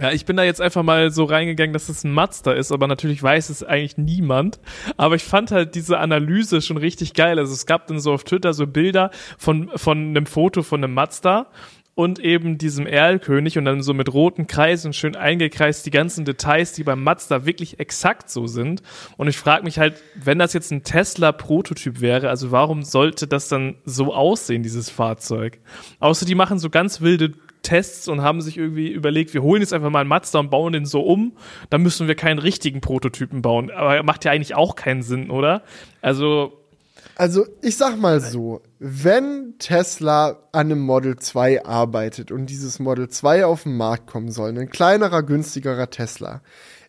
[0.00, 2.88] Ja, ich bin da jetzt einfach mal so reingegangen, dass es ein Mazda ist, aber
[2.88, 4.58] natürlich weiß es eigentlich niemand.
[4.96, 7.38] Aber ich fand halt diese Analyse schon richtig geil.
[7.38, 10.94] Also es gab dann so auf Twitter so Bilder von, von einem Foto von einem
[10.94, 11.46] Mazda
[11.94, 16.72] und eben diesem Erlkönig und dann so mit roten Kreisen schön eingekreist die ganzen Details,
[16.72, 18.82] die beim Mazda wirklich exakt so sind.
[19.16, 23.48] Und ich frage mich halt, wenn das jetzt ein Tesla-Prototyp wäre, also warum sollte das
[23.48, 25.60] dann so aussehen, dieses Fahrzeug?
[26.00, 27.32] Außer die machen so ganz wilde
[27.64, 30.72] Tests und haben sich irgendwie überlegt, wir holen jetzt einfach mal einen Mazda und bauen
[30.72, 31.36] den so um,
[31.70, 33.72] dann müssen wir keinen richtigen Prototypen bauen.
[33.72, 35.62] Aber macht ja eigentlich auch keinen Sinn, oder?
[36.00, 36.52] Also,
[37.16, 43.08] Also, ich sag mal so, wenn Tesla an einem Model 2 arbeitet und dieses Model
[43.08, 46.42] 2 auf den Markt kommen soll, ein kleinerer, günstigerer Tesla,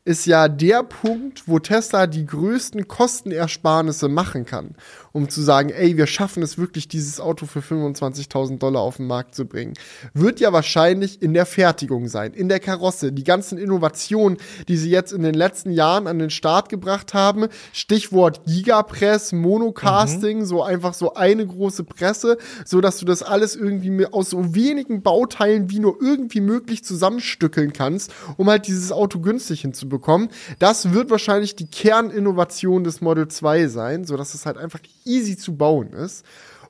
[0.04, 4.76] ist ja der Punkt, wo Tesla die größten Kostenersparnisse machen kann,
[5.15, 9.08] um zu sagen, ey, wir schaffen es wirklich, dieses Auto für 25.000 Dollar auf den
[9.08, 9.73] Markt zu bringen,
[10.13, 14.89] wird ja wahrscheinlich in der Fertigung sein, in der Karosse, die ganzen Innovationen, die sie
[14.89, 20.93] jetzt in den letzten Jahren an den Start gebracht haben, Stichwort Gigapress, Monocasting, so einfach
[20.93, 25.80] so eine große Presse, so dass du das alles irgendwie aus so wenigen Bauteilen wie
[25.80, 30.28] nur irgendwie möglich zusammenstückeln kannst, um halt dieses Auto günstig hinzubekommen.
[30.60, 35.38] Das wird wahrscheinlich die Kerninnovation des Model 2 sein, so dass es halt einfach easy
[35.38, 36.26] zu bauen ist.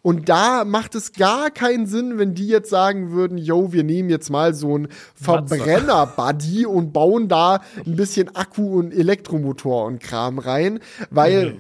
[0.06, 4.12] Und da macht es gar keinen Sinn, wenn die jetzt sagen würden, yo, wir nehmen
[4.12, 10.38] jetzt mal so ein Verbrenner-Buddy und bauen da ein bisschen Akku und Elektromotor und Kram
[10.38, 11.58] rein, weil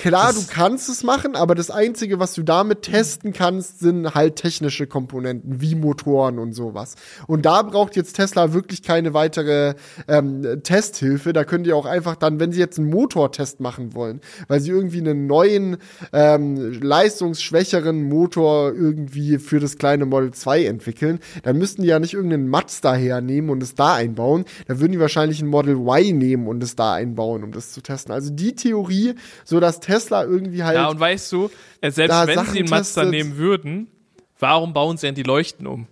[0.00, 4.36] klar, du kannst es machen, aber das Einzige, was du damit testen kannst, sind halt
[4.36, 6.94] technische Komponenten wie Motoren und sowas.
[7.26, 9.74] Und da braucht jetzt Tesla wirklich keine weitere
[10.08, 11.32] ähm, Testhilfe.
[11.32, 14.70] Da könnt ihr auch einfach dann, wenn sie jetzt einen Motortest machen wollen, weil sie
[14.70, 15.76] irgendwie einen neuen,
[16.12, 22.14] ähm, leistungsschwächeren Motor irgendwie für das kleine Model 2 entwickeln, dann müssten die ja nicht
[22.14, 24.44] irgendeinen Mazda hernehmen und es da einbauen.
[24.66, 27.82] Da würden die wahrscheinlich ein Model Y nehmen und es da einbauen, um das zu
[27.82, 28.12] testen.
[28.12, 31.50] Also die Theorie, so dass Tesla irgendwie halt ja, und weißt du,
[31.80, 33.10] äh, selbst wenn Sachen sie einen Mazda testet.
[33.10, 33.88] nehmen würden,
[34.38, 35.86] warum bauen sie denn die Leuchten um?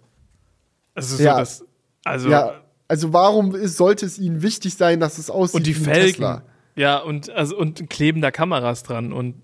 [0.95, 1.33] Das ist Ja.
[1.35, 1.65] so das,
[2.05, 2.55] also, Ja,
[2.89, 5.85] also warum ist, sollte es ihnen wichtig sein, dass es aussieht und die wie ein
[5.85, 6.13] Felgen.
[6.13, 6.43] Tesla?
[6.77, 9.35] Ja, und, also, und kleben da Kameras dran und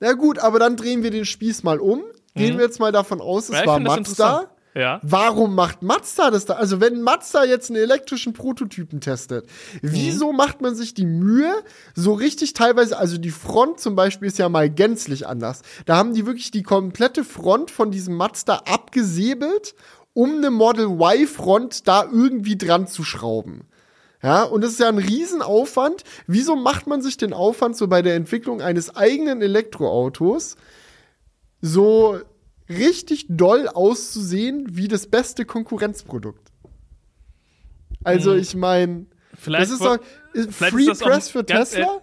[0.00, 2.02] Na gut, aber dann drehen wir den Spieß mal um.
[2.34, 3.54] Gehen wir jetzt mal davon aus, es Mhm.
[3.56, 4.50] Ja, war Mazda.
[4.76, 5.00] Ja.
[5.02, 6.54] Warum macht Mazda das da?
[6.54, 9.46] Also wenn Mazda jetzt einen elektrischen Prototypen testet,
[9.80, 10.36] wieso Mhm.
[10.36, 11.50] macht man sich die Mühe,
[11.94, 15.62] so richtig teilweise, also die Front zum Beispiel ist ja mal gänzlich anders.
[15.86, 19.74] Da haben die wirklich die komplette Front von diesem Mazda abgesäbelt,
[20.12, 23.62] um eine Model Y-Front da irgendwie dran zu schrauben.
[24.22, 26.02] Ja, und das ist ja ein Riesenaufwand.
[26.26, 30.56] Wieso macht man sich den Aufwand so bei der Entwicklung eines eigenen Elektroautos
[31.62, 32.18] so
[32.68, 36.50] richtig doll auszusehen wie das beste Konkurrenzprodukt?
[38.04, 38.38] Also, Hm.
[38.40, 39.98] ich meine, Vielleicht das ist doch
[40.32, 42.00] vielleicht Free ist Press für Tesla?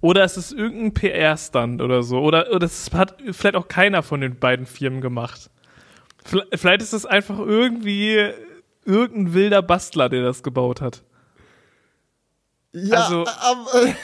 [0.00, 2.18] Oder es ist irgendein PR-Stand oder so.
[2.20, 5.50] Oder, oder das hat vielleicht auch keiner von den beiden Firmen gemacht.
[6.24, 8.30] Vielleicht ist es einfach irgendwie
[8.84, 11.02] irgendein wilder Bastler, der das gebaut hat.
[12.72, 13.94] Ja, Also- aber,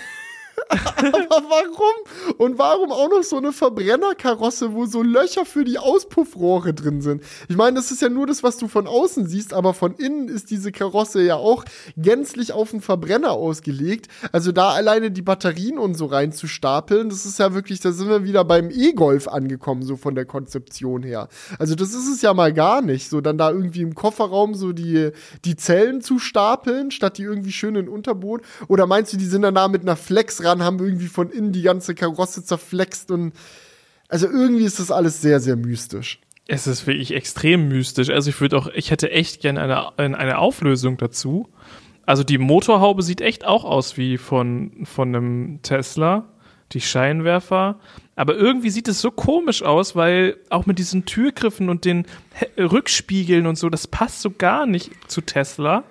[0.97, 2.37] aber warum?
[2.39, 7.23] Und warum auch noch so eine Verbrennerkarosse, wo so Löcher für die Auspuffrohre drin sind?
[7.49, 10.29] Ich meine, das ist ja nur das, was du von außen siehst, aber von innen
[10.29, 11.65] ist diese Karosse ja auch
[11.97, 14.09] gänzlich auf den Verbrenner ausgelegt.
[14.31, 18.25] Also da alleine die Batterien und so reinzustapeln, das ist ja wirklich, da sind wir
[18.25, 21.29] wieder beim E-Golf angekommen, so von der Konzeption her.
[21.59, 24.73] Also das ist es ja mal gar nicht, so dann da irgendwie im Kofferraum so
[24.73, 25.11] die,
[25.45, 28.43] die Zellen zu stapeln, statt die irgendwie schön in den Unterboot.
[28.69, 31.53] Oder meinst du, die sind dann da mit einer Flex ran, haben irgendwie von innen
[31.53, 33.33] die ganze Karosse zerflext und
[34.09, 36.21] also irgendwie ist das alles sehr, sehr mystisch.
[36.49, 38.11] Es ist wirklich extrem mystisch.
[38.11, 41.49] Also ich würde auch, ich hätte echt gerne eine, eine Auflösung dazu.
[42.07, 46.27] Also die Motorhaube sieht echt auch aus wie von, von einem Tesla,
[46.73, 47.79] die Scheinwerfer.
[48.17, 52.05] Aber irgendwie sieht es so komisch aus, weil auch mit diesen Türgriffen und den
[52.59, 55.85] Rückspiegeln und so, das passt so gar nicht zu Tesla.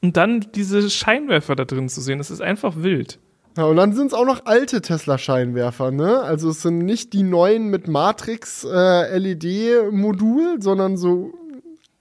[0.00, 3.18] Und dann diese Scheinwerfer da drin zu sehen, das ist einfach wild.
[3.58, 6.20] Ja, und dann sind es auch noch alte Tesla-Scheinwerfer, ne?
[6.20, 11.34] Also es sind nicht die neuen mit Matrix-LED-Modul, sondern so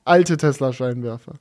[0.06, 1.34] alte Tesla-Scheinwerfer.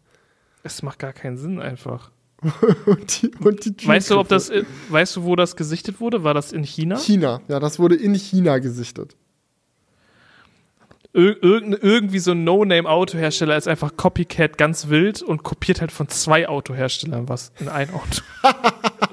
[0.62, 2.12] Es macht gar keinen Sinn einfach.
[2.87, 6.24] und die, und die Weißt du, ob das, äh, weißt du, wo das gesichtet wurde?
[6.24, 6.96] War das in China?
[6.96, 9.16] China, ja, das wurde in China gesichtet.
[11.12, 16.09] Ir irgend, irgendwie so ein No-Name-Autohersteller ist einfach Copycat ganz wild und kopiert halt von
[16.09, 18.22] zwei Autoherstellern was in ein Auto.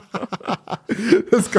[1.32, 1.50] Das,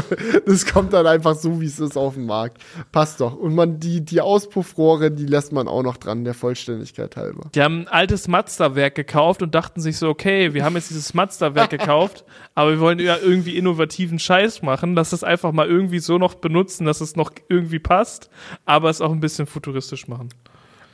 [0.47, 2.63] das kommt dann einfach so, wie es ist, auf den Markt.
[2.93, 3.35] Passt doch.
[3.35, 7.51] Und man, die, die Auspuffrohre, die lässt man auch noch dran, der Vollständigkeit halber.
[7.55, 11.15] Die haben ein altes Mazda-Werk gekauft und dachten sich so, okay, wir haben jetzt dieses
[11.15, 15.99] Mazda-Werk gekauft, aber wir wollen ja irgendwie innovativen Scheiß machen, lass es einfach mal irgendwie
[15.99, 18.31] so noch benutzen, dass es noch irgendwie passt,
[18.65, 20.29] aber es auch ein bisschen futuristisch machen.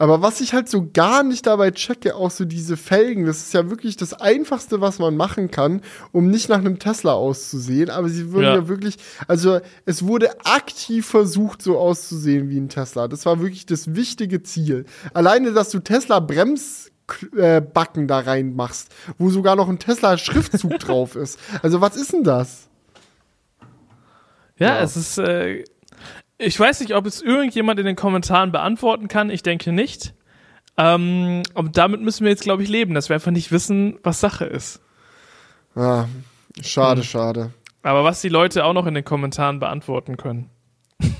[0.00, 3.52] Aber was ich halt so gar nicht dabei checke, auch so diese Felgen, das ist
[3.52, 7.90] ja wirklich das Einfachste, was man machen kann, um nicht nach einem Tesla auszusehen.
[7.90, 8.54] Aber sie würden ja.
[8.56, 8.68] Ja.
[8.68, 8.96] wirklich,
[9.28, 13.08] also es wurde aktiv versucht, so auszusehen wie ein Tesla.
[13.08, 14.86] Das war wirklich das wichtige Ziel.
[15.12, 16.90] Alleine, dass du Tesla Brems
[17.36, 21.38] äh, Backen da reinmachst, wo sogar noch ein Tesla-Schriftzug drauf ist.
[21.62, 22.68] Also was ist denn das?
[24.56, 24.80] Ja, Ja.
[24.82, 25.64] es ist, äh,
[26.40, 29.30] ich weiß nicht, ob es irgendjemand in den Kommentaren beantworten kann.
[29.30, 30.14] Ich denke nicht.
[30.76, 34.20] Ähm, und damit müssen wir jetzt, glaube ich, leben, dass wir einfach nicht wissen, was
[34.20, 34.80] Sache ist.
[35.74, 36.06] Ah,
[36.62, 37.06] schade, Hm.
[37.06, 37.50] schade.
[37.82, 40.50] Aber was die Leute auch noch in den Kommentaren beantworten können,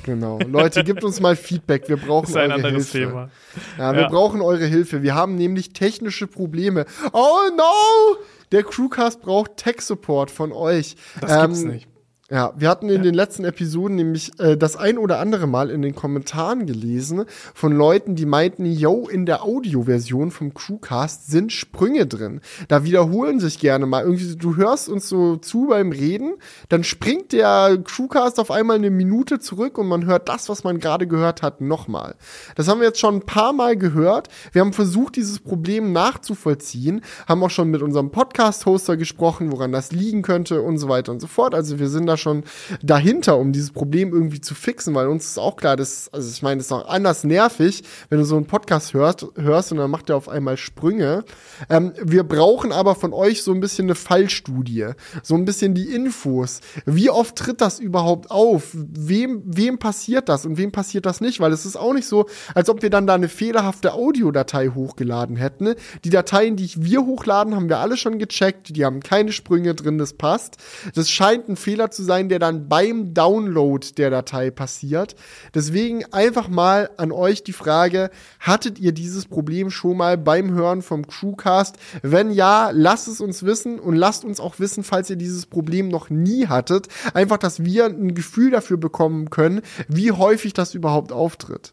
[0.02, 0.38] Genau.
[0.40, 1.88] Leute, gebt uns mal Feedback.
[1.88, 3.08] Wir brauchen ist ein eure anderes Hilfe.
[3.08, 3.30] Thema.
[3.78, 4.08] Ja, wir Ja.
[4.08, 5.02] brauchen eure Hilfe.
[5.02, 6.84] Wir haben nämlich technische Probleme.
[7.12, 8.16] Oh no!
[8.52, 10.96] Der Crewcast braucht Tech-Support von euch.
[11.22, 11.88] Das Ähm, gibt's nicht.
[12.32, 15.82] Ja, wir hatten in den letzten Episoden nämlich äh, das ein oder andere Mal in
[15.82, 22.06] den Kommentaren gelesen von Leuten, die meinten, yo, in der Audioversion vom Crewcast sind Sprünge
[22.06, 22.40] drin.
[22.68, 24.04] Da wiederholen sich gerne mal.
[24.04, 26.34] Irgendwie, du hörst uns so zu beim Reden,
[26.68, 30.78] dann springt der Crewcast auf einmal eine Minute zurück und man hört das, was man
[30.78, 32.14] gerade gehört hat, nochmal.
[32.54, 34.28] Das haben wir jetzt schon ein paar Mal gehört.
[34.52, 39.90] Wir haben versucht, dieses Problem nachzuvollziehen, haben auch schon mit unserem Podcast-Hoster gesprochen, woran das
[39.90, 41.56] liegen könnte und so weiter und so fort.
[41.56, 42.44] Also wir sind da schon
[42.82, 46.42] dahinter, um dieses Problem irgendwie zu fixen, weil uns ist auch klar, dass, also ich
[46.42, 49.90] meine, das ist auch anders nervig, wenn du so einen Podcast hörst, hörst und dann
[49.90, 51.24] macht er auf einmal Sprünge.
[51.68, 54.88] Ähm, wir brauchen aber von euch so ein bisschen eine Fallstudie,
[55.22, 56.60] so ein bisschen die Infos.
[56.86, 58.68] Wie oft tritt das überhaupt auf?
[58.72, 61.40] Wem, wem passiert das und wem passiert das nicht?
[61.40, 65.36] Weil es ist auch nicht so, als ob wir dann da eine fehlerhafte Audiodatei hochgeladen
[65.36, 65.74] hätten.
[66.04, 68.76] Die Dateien, die wir hochladen, haben wir alle schon gecheckt.
[68.76, 70.56] Die haben keine Sprünge drin, das passt.
[70.94, 75.14] Das scheint ein Fehler zu sein, der dann beim Download der Datei passiert.
[75.54, 80.82] Deswegen einfach mal an euch die Frage, hattet ihr dieses Problem schon mal beim Hören
[80.82, 81.76] vom Crewcast?
[82.02, 85.88] Wenn ja, lasst es uns wissen und lasst uns auch wissen, falls ihr dieses Problem
[85.88, 86.88] noch nie hattet.
[87.14, 91.72] Einfach, dass wir ein Gefühl dafür bekommen können, wie häufig das überhaupt auftritt.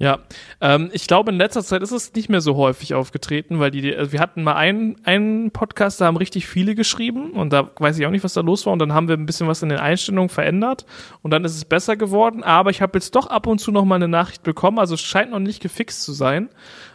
[0.00, 0.20] Ja,
[0.62, 3.94] ähm, ich glaube, in letzter Zeit ist es nicht mehr so häufig aufgetreten, weil die,
[3.94, 7.98] also wir hatten mal einen, einen Podcast, da haben richtig viele geschrieben und da weiß
[7.98, 9.68] ich auch nicht, was da los war und dann haben wir ein bisschen was in
[9.68, 10.86] den Einstellungen verändert
[11.20, 13.84] und dann ist es besser geworden, aber ich habe jetzt doch ab und zu noch
[13.84, 16.48] mal eine Nachricht bekommen, also es scheint noch nicht gefixt zu sein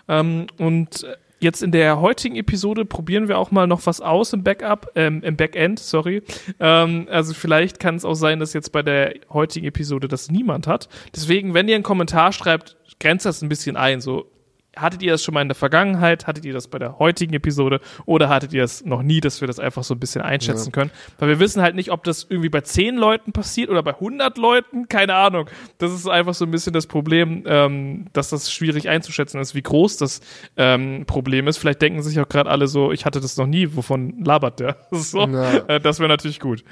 [0.08, 1.06] ähm, und
[1.46, 5.22] Jetzt in der heutigen Episode probieren wir auch mal noch was aus im Backup, ähm,
[5.22, 6.24] im Backend, sorry.
[6.60, 10.66] Ähm, also vielleicht kann es auch sein, dass jetzt bei der heutigen Episode das niemand
[10.66, 10.88] hat.
[11.14, 14.02] Deswegen, wenn ihr einen Kommentar schreibt, grenzt das ein bisschen ein.
[14.02, 14.30] So,
[14.76, 16.28] hattet ihr das schon mal in der Vergangenheit?
[16.28, 17.80] Hattet ihr das bei der heutigen Episode?
[18.06, 20.72] Oder hattet ihr das noch nie, dass wir das einfach so ein bisschen einschätzen ja.
[20.72, 20.92] können?
[21.18, 24.38] Weil wir wissen halt nicht, ob das irgendwie bei 10 Leuten passiert oder bei 100
[24.38, 24.88] Leuten.
[24.88, 25.50] Keine Ahnung.
[25.78, 29.64] Das ist einfach so ein bisschen das Problem, ähm, dass das schwierig einzuschätzen ist, wie
[29.64, 30.22] groß das
[30.58, 31.58] ähm, Problem ist.
[31.58, 33.76] Vielleicht denken sich auch gerade alle so, ich hatte das noch nie.
[33.76, 34.78] Wovon labert der?
[35.06, 35.58] So, ja.
[35.68, 36.64] äh, das wäre natürlich gut.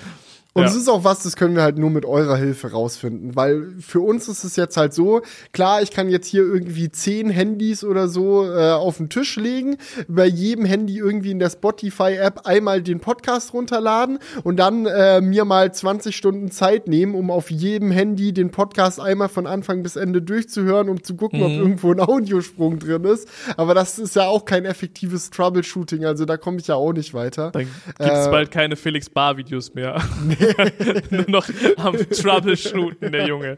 [0.56, 3.74] Und es ist auch was, das können wir halt nur mit eurer Hilfe rausfinden, weil
[3.80, 7.84] für uns ist es jetzt halt so, klar, ich kann jetzt hier irgendwie zehn Handys
[7.84, 12.84] oder so äh, auf den Tisch legen, bei jedem Handy irgendwie in der Spotify-App einmal
[12.84, 17.90] den Podcast runterladen und dann äh, mir mal 20 Stunden Zeit nehmen, um auf jedem
[17.90, 21.46] Handy den Podcast einmal von Anfang bis Ende durchzuhören, um zu gucken, mhm.
[21.46, 23.28] ob irgendwo ein Audiosprung drin ist.
[23.58, 27.16] Aber das ist ja auch kein effektives Troubleshooting, also da komme ich ja auch nicht
[27.16, 27.50] weiter.
[27.50, 30.00] Dann gibt's äh, bald keine Felix Bar-Videos mehr.
[30.24, 30.43] Nee.
[31.10, 33.58] Nur noch am Troubleshooten, der Junge.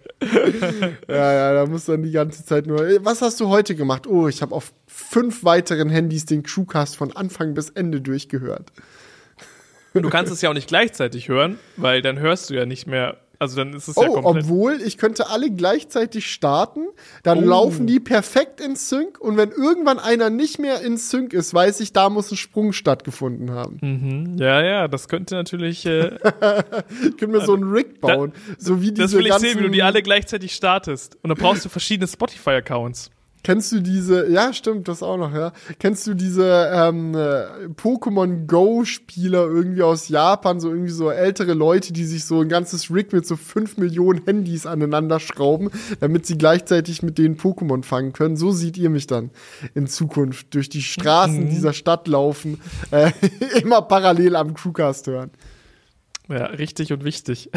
[1.07, 2.79] ja, ja, da muss dann die ganze Zeit nur.
[3.03, 4.07] Was hast du heute gemacht?
[4.07, 8.71] Oh, ich habe auf fünf weiteren Handys den Crewcast von Anfang bis Ende durchgehört.
[9.93, 13.17] Du kannst es ja auch nicht gleichzeitig hören, weil dann hörst du ja nicht mehr
[13.45, 14.45] also dann ist es oh, ja komplett.
[14.45, 16.87] Obwohl, ich könnte alle gleichzeitig starten,
[17.23, 17.47] dann oh.
[17.47, 21.79] laufen die perfekt in Sync und wenn irgendwann einer nicht mehr in Sync ist, weiß
[21.79, 23.77] ich, da muss ein Sprung stattgefunden haben.
[23.81, 24.37] Mhm.
[24.37, 25.85] Ja, ja, das könnte natürlich.
[25.85, 26.15] Äh,
[27.03, 28.33] ich könnte mir so einen Rig bauen.
[28.47, 31.17] Da, so wie diese das will ich sehen, wie du die alle gleichzeitig startest.
[31.21, 33.11] Und dann brauchst du verschiedene Spotify-Accounts.
[33.45, 35.53] Kennst du diese, ja, stimmt, das auch noch, ja.
[35.77, 41.93] Kennst du diese ähm, äh, Pokémon Go-Spieler irgendwie aus Japan, so irgendwie so ältere Leute,
[41.93, 46.39] die sich so ein ganzes Rig mit so fünf Millionen Handys aneinander schrauben, damit sie
[46.39, 48.35] gleichzeitig mit denen Pokémon fangen können?
[48.35, 49.29] So seht ihr mich dann
[49.75, 51.49] in Zukunft durch die Straßen mhm.
[51.51, 53.11] dieser Stadt laufen, äh,
[53.61, 55.29] immer parallel am Crewcast hören.
[56.27, 57.51] Ja, richtig und wichtig.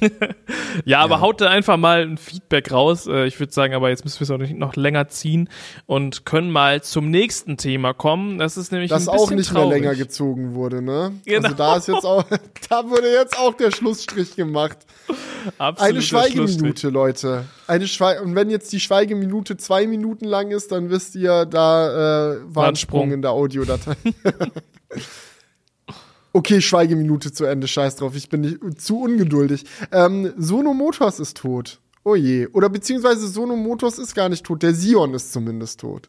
[0.84, 1.20] ja, aber ja.
[1.22, 3.06] haut da einfach mal ein Feedback raus.
[3.06, 5.48] Äh, ich würde sagen, aber jetzt müssen wir es auch nicht noch länger ziehen
[5.86, 8.38] und können mal zum nächsten Thema kommen.
[8.38, 9.68] Das ist nämlich das ein auch nicht traurig.
[9.68, 11.12] mehr länger gezogen wurde, ne?
[11.24, 11.42] Genau.
[11.42, 12.24] Also da ist jetzt auch,
[12.68, 14.78] da wurde jetzt auch der Schlussstrich gemacht.
[15.56, 17.44] Absolut Eine Schweigeminute, Leute.
[17.66, 22.34] Eine Schweige und wenn jetzt die Schweigeminute zwei Minuten lang ist, dann wisst ihr, da
[22.34, 23.96] äh, war ein Sprung in der Audiodatei.
[26.32, 29.64] Okay, Schweigeminute zu Ende, scheiß drauf, ich bin nicht, zu ungeduldig.
[29.90, 31.80] Ähm, Sono Motors ist tot.
[32.04, 32.46] Oh je.
[32.48, 36.08] Oder beziehungsweise Sono Motors ist gar nicht tot, der Sion ist zumindest tot.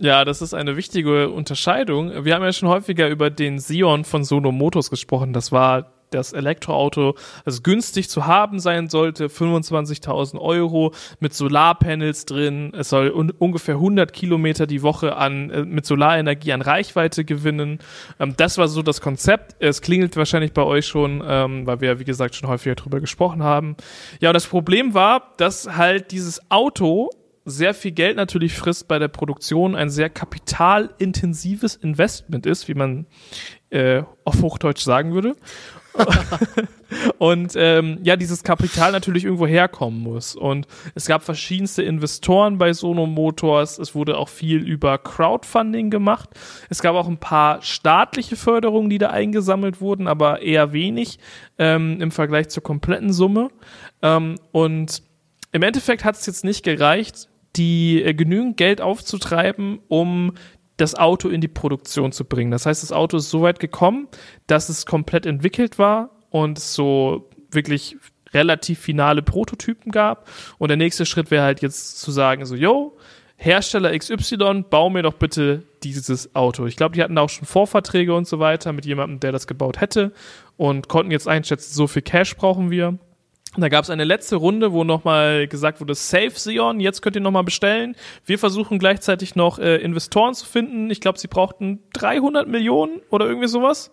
[0.00, 2.24] Ja, das ist eine wichtige Unterscheidung.
[2.24, 5.32] Wir haben ja schon häufiger über den Sion von Sono Motors gesprochen.
[5.32, 12.72] Das war das Elektroauto, das günstig zu haben sein sollte, 25.000 Euro mit Solarpanels drin.
[12.76, 17.78] Es soll un ungefähr 100 Kilometer die Woche an äh, mit Solarenergie an Reichweite gewinnen.
[18.18, 19.56] Ähm, das war so das Konzept.
[19.58, 23.00] Es klingelt wahrscheinlich bei euch schon, ähm, weil wir ja wie gesagt schon häufiger drüber
[23.00, 23.76] gesprochen haben.
[24.20, 27.10] Ja, und das Problem war, dass halt dieses Auto
[27.48, 33.06] sehr viel Geld natürlich frisst bei der Produktion, ein sehr kapitalintensives Investment ist, wie man
[33.70, 35.34] äh, auf Hochdeutsch sagen würde.
[37.18, 40.34] und ähm, ja, dieses Kapital natürlich irgendwo herkommen muss.
[40.34, 43.78] Und es gab verschiedenste Investoren bei Sono Motors.
[43.78, 46.30] Es wurde auch viel über Crowdfunding gemacht.
[46.68, 51.18] Es gab auch ein paar staatliche Förderungen, die da eingesammelt wurden, aber eher wenig
[51.58, 53.48] ähm, im Vergleich zur kompletten Summe.
[54.02, 55.02] Ähm, und
[55.52, 60.34] im Endeffekt hat es jetzt nicht gereicht, die äh, genügend Geld aufzutreiben, um
[60.78, 62.50] das Auto in die Produktion zu bringen.
[62.50, 64.08] Das heißt, das Auto ist so weit gekommen,
[64.46, 67.96] dass es komplett entwickelt war und so wirklich
[68.32, 70.28] relativ finale Prototypen gab.
[70.58, 72.96] Und der nächste Schritt wäre halt jetzt zu sagen, so, yo,
[73.36, 76.66] Hersteller XY, bau mir doch bitte dieses Auto.
[76.66, 79.80] Ich glaube, die hatten auch schon Vorverträge und so weiter mit jemandem, der das gebaut
[79.80, 80.12] hätte
[80.56, 82.98] und konnten jetzt einschätzen, so viel Cash brauchen wir.
[83.56, 87.22] Da gab es eine letzte Runde, wo nochmal gesagt wurde, Save Sion, jetzt könnt ihr
[87.22, 87.96] nochmal bestellen.
[88.24, 90.90] Wir versuchen gleichzeitig noch äh, Investoren zu finden.
[90.90, 93.90] Ich glaube, sie brauchten 300 Millionen oder irgendwie sowas.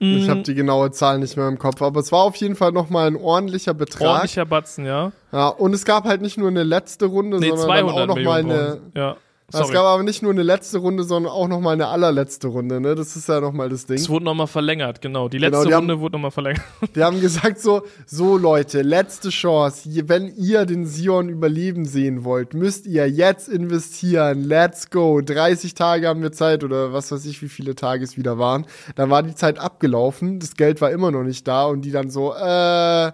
[0.00, 0.30] Ich mhm.
[0.30, 3.08] habe die genaue Zahl nicht mehr im Kopf, aber es war auf jeden Fall nochmal
[3.08, 4.06] ein ordentlicher Betrag.
[4.06, 5.10] Ordentlicher Batzen, ja.
[5.32, 8.40] Ja, und es gab halt nicht nur eine letzte Runde, nee, sondern dann auch nochmal
[8.40, 8.80] eine.
[8.94, 9.16] Ja.
[9.50, 9.64] Sorry.
[9.64, 12.82] Es gab aber nicht nur eine letzte Runde, sondern auch noch mal eine allerletzte Runde,
[12.82, 12.94] ne?
[12.94, 13.96] Das ist ja noch mal das Ding.
[13.96, 15.30] Es wurde noch mal verlängert, genau.
[15.30, 16.60] Die letzte genau, die Runde haben, wurde noch mal verlängert.
[16.94, 19.88] Die haben gesagt so, so Leute, letzte Chance.
[20.06, 24.44] Wenn ihr den Sion überleben sehen wollt, müsst ihr jetzt investieren.
[24.44, 25.22] Let's go.
[25.22, 28.66] 30 Tage haben wir Zeit oder was weiß ich, wie viele Tage es wieder waren.
[28.96, 30.40] Da war die Zeit abgelaufen.
[30.40, 33.12] Das Geld war immer noch nicht da und die dann so, äh, ja,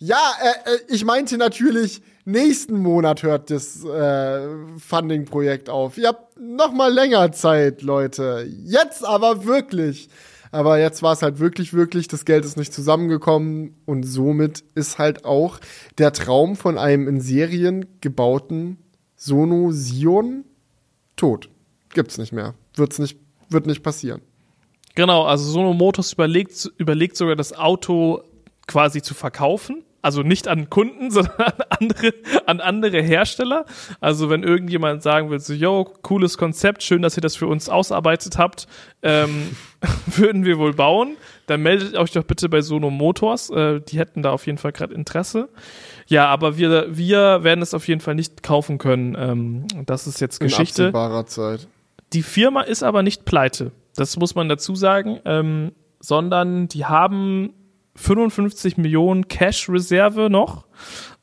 [0.00, 4.48] äh, äh ich meinte natürlich, nächsten Monat hört das äh,
[4.78, 5.98] Funding-Projekt auf.
[5.98, 8.46] Ihr habt noch mal länger Zeit, Leute.
[8.64, 10.08] Jetzt aber wirklich.
[10.50, 14.98] Aber jetzt war es halt wirklich, wirklich, das Geld ist nicht zusammengekommen und somit ist
[14.98, 15.58] halt auch
[15.98, 18.78] der Traum von einem in Serien gebauten
[19.14, 20.44] Sono Sion
[21.16, 21.50] tot.
[21.90, 22.54] Gibt's nicht mehr.
[22.74, 23.18] Wird's nicht,
[23.50, 24.22] wird nicht passieren.
[24.94, 28.22] Genau, also Sono Motors überlegt, überlegt sogar das Auto
[28.66, 32.14] quasi zu verkaufen also nicht an Kunden, sondern an andere,
[32.46, 33.64] an andere Hersteller.
[34.00, 37.68] Also wenn irgendjemand sagen will, so, yo, cooles Konzept, schön, dass ihr das für uns
[37.68, 38.66] ausarbeitet habt,
[39.02, 39.56] ähm,
[40.06, 43.50] würden wir wohl bauen, dann meldet euch doch bitte bei Sono Motors.
[43.50, 45.48] Äh, die hätten da auf jeden Fall gerade Interesse.
[46.06, 49.16] Ja, aber wir, wir werden es auf jeden Fall nicht kaufen können.
[49.18, 50.82] Ähm, das ist jetzt Geschichte.
[50.82, 51.68] In absehbarer Zeit.
[52.12, 53.72] Die Firma ist aber nicht pleite.
[53.94, 55.20] Das muss man dazu sagen.
[55.24, 57.52] Ähm, sondern die haben
[57.98, 60.66] 55 Millionen Cash-Reserve noch,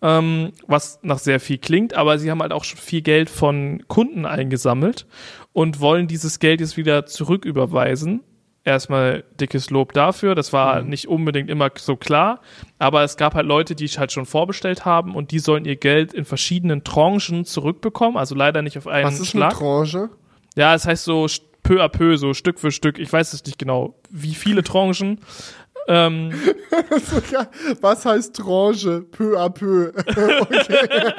[0.02, 3.84] ähm, was nach sehr viel klingt, aber sie haben halt auch schon viel Geld von
[3.88, 5.08] Kunden eingesammelt
[5.54, 8.22] und wollen dieses Geld jetzt wieder zurücküberweisen.
[8.66, 10.34] Erstmal dickes Lob dafür.
[10.34, 10.90] Das war mhm.
[10.90, 12.42] nicht unbedingt immer so klar,
[12.80, 16.14] aber es gab halt Leute, die halt schon vorbestellt haben und die sollen ihr Geld
[16.14, 19.52] in verschiedenen Tranchen zurückbekommen, also leider nicht auf einen Was ist Schlag.
[19.52, 20.10] Eine Tranche?
[20.56, 21.28] Ja, es das heißt so
[21.66, 23.00] peu à peu, so Stück für Stück.
[23.00, 25.20] Ich weiß es nicht genau, wie viele Tranchen,
[25.88, 26.32] ähm,
[27.82, 29.02] Was heißt Tranche?
[29.02, 29.94] Peu à peu.
[29.98, 31.14] okay.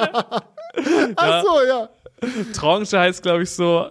[1.16, 1.88] Ach so, ja.
[2.52, 3.90] Tranche heißt, glaube ich, so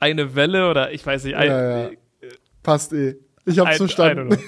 [0.00, 1.36] eine Welle oder ich weiß nicht.
[1.36, 1.90] Ein, ja, ja.
[2.62, 3.16] Passt eh.
[3.46, 4.38] Ich hab's ein, verstanden.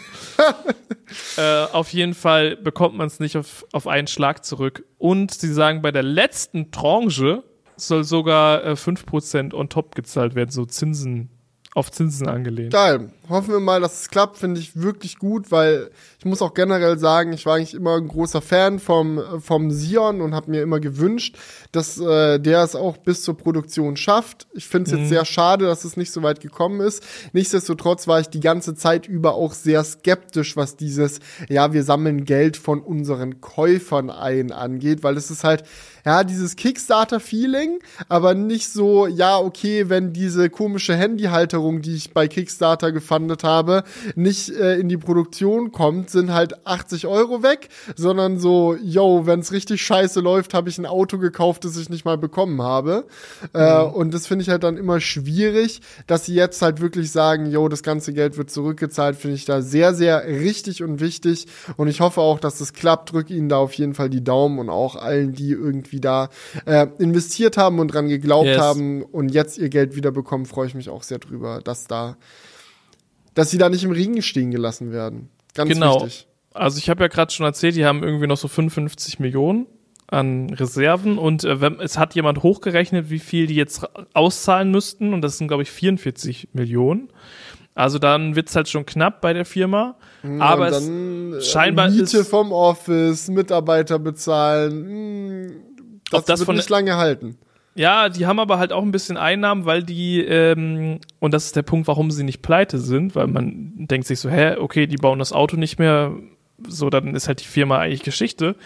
[1.36, 4.84] äh, auf jeden Fall bekommt man es nicht auf, auf einen Schlag zurück.
[4.98, 7.42] Und sie sagen, bei der letzten Tranche
[7.76, 11.30] soll sogar äh, 5% on top gezahlt werden, so Zinsen
[11.74, 12.72] auf Zinsen angelehnt.
[12.72, 13.10] Geil.
[13.28, 16.98] Hoffen wir mal, dass es klappt, finde ich wirklich gut, weil ich muss auch generell
[16.98, 20.80] sagen, ich war eigentlich immer ein großer Fan vom, vom Sion und habe mir immer
[20.80, 21.36] gewünscht,
[21.72, 24.46] dass äh, der es auch bis zur Produktion schafft.
[24.54, 25.00] Ich finde es mhm.
[25.00, 27.02] jetzt sehr schade, dass es nicht so weit gekommen ist.
[27.32, 32.24] Nichtsdestotrotz war ich die ganze Zeit über auch sehr skeptisch, was dieses, ja, wir sammeln
[32.24, 35.64] Geld von unseren Käufern ein angeht, weil es ist halt,
[36.04, 42.28] ja, dieses Kickstarter-Feeling, aber nicht so, ja, okay, wenn diese komische Handyhalterung, die ich bei
[42.28, 42.92] Kickstarter
[43.26, 48.76] gefundet habe, nicht äh, in die Produktion kommt, sind halt 80 Euro weg, sondern so,
[48.82, 52.18] yo, wenn es richtig scheiße läuft, habe ich ein Auto gekauft, das ich nicht mal
[52.18, 53.04] bekommen habe.
[53.54, 53.64] Äh, mhm.
[53.64, 57.46] Äh, und das finde ich halt dann immer schwierig, dass sie jetzt halt wirklich sagen,
[57.50, 61.46] yo, das ganze Geld wird zurückgezahlt, finde ich da sehr, sehr richtig und wichtig.
[61.76, 63.12] Und ich hoffe auch, dass das klappt.
[63.12, 66.28] Drück ihnen da auf jeden Fall die Daumen und auch allen, die irgendwie da
[66.64, 68.58] äh, investiert haben und dran geglaubt yes.
[68.58, 72.16] haben und jetzt ihr Geld wieder bekommen, freue ich mich auch sehr drüber, dass da,
[73.36, 75.28] dass sie da nicht im Regen stehen gelassen werden.
[75.54, 76.02] Ganz genau.
[76.02, 76.26] wichtig.
[76.52, 79.66] Also ich habe ja gerade schon erzählt, die haben irgendwie noch so 55 Millionen
[80.08, 85.12] an Reserven und äh, wenn, es hat jemand hochgerechnet, wie viel die jetzt auszahlen müssten
[85.12, 87.10] und das sind glaube ich 44 Millionen.
[87.74, 89.96] Also dann wird's halt schon knapp bei der Firma.
[90.22, 94.80] Mhm, aber es äh, scheinbar Miete ist vom Office, Mitarbeiter bezahlen.
[94.80, 95.62] Mh, hm,
[96.10, 97.36] das, das wird von, nicht lange halten.
[97.76, 101.56] Ja, die haben aber halt auch ein bisschen Einnahmen, weil die, ähm, und das ist
[101.56, 104.96] der Punkt, warum sie nicht pleite sind, weil man denkt sich so, hä, okay, die
[104.96, 106.14] bauen das Auto nicht mehr,
[106.66, 108.56] so, dann ist halt die Firma eigentlich Geschichte.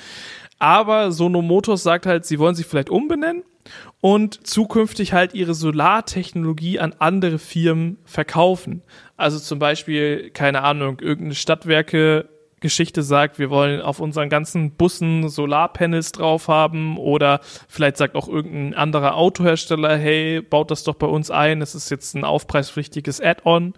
[0.61, 3.42] Aber Sono Motors sagt halt, sie wollen sich vielleicht umbenennen
[4.00, 8.82] und zukünftig halt ihre Solartechnologie an andere Firmen verkaufen.
[9.16, 12.28] Also zum Beispiel, keine Ahnung, irgendeine Stadtwerke
[12.61, 18.28] Geschichte sagt, wir wollen auf unseren ganzen Bussen Solarpanels drauf haben oder vielleicht sagt auch
[18.28, 23.20] irgendein anderer Autohersteller, hey, baut das doch bei uns ein, es ist jetzt ein aufpreispflichtiges
[23.20, 23.72] Add-on.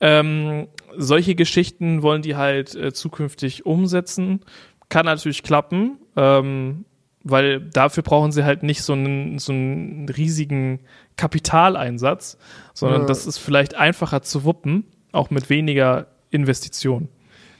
[0.00, 4.40] Ähm, solche Geschichten wollen die halt äh, zukünftig umsetzen.
[4.88, 6.84] Kann natürlich klappen, ähm,
[7.24, 10.80] weil dafür brauchen sie halt nicht so einen, so einen riesigen
[11.16, 12.38] Kapitaleinsatz,
[12.74, 13.06] sondern ja.
[13.06, 17.08] das ist vielleicht einfacher zu wuppen, auch mit weniger Investitionen.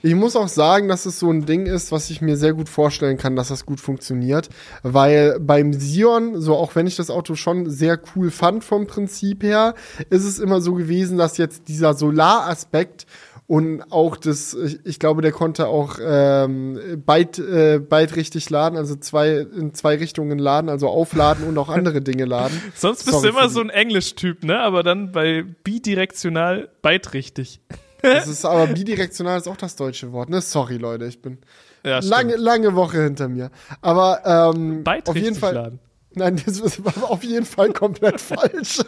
[0.03, 2.69] Ich muss auch sagen, dass es so ein Ding ist, was ich mir sehr gut
[2.69, 4.49] vorstellen kann, dass das gut funktioniert.
[4.83, 9.43] Weil beim Sion, so auch wenn ich das Auto schon sehr cool fand vom Prinzip
[9.43, 9.75] her,
[10.09, 13.07] ist es immer so gewesen, dass jetzt dieser Solaraspekt
[13.51, 18.79] und auch das, ich, ich glaube, der konnte auch ähm, byte, äh, byte richtig laden,
[18.79, 22.63] also zwei in zwei Richtungen laden, also aufladen und auch andere Dinge laden.
[22.77, 24.61] Sonst bist Sorry du immer so ein Englisch-Typ, ne?
[24.61, 27.61] Aber dann bei bidirektional byte richtig.
[28.03, 30.41] Das ist aber bidirektional ist auch das deutsche Wort, ne?
[30.41, 31.39] Sorry, Leute, ich bin
[31.85, 33.51] ja, lange, lange Woche hinter mir.
[33.81, 35.55] Aber ähm, auf jeden Fall.
[35.55, 35.79] Laden.
[36.13, 38.81] Nein, das war auf jeden Fall komplett falsch.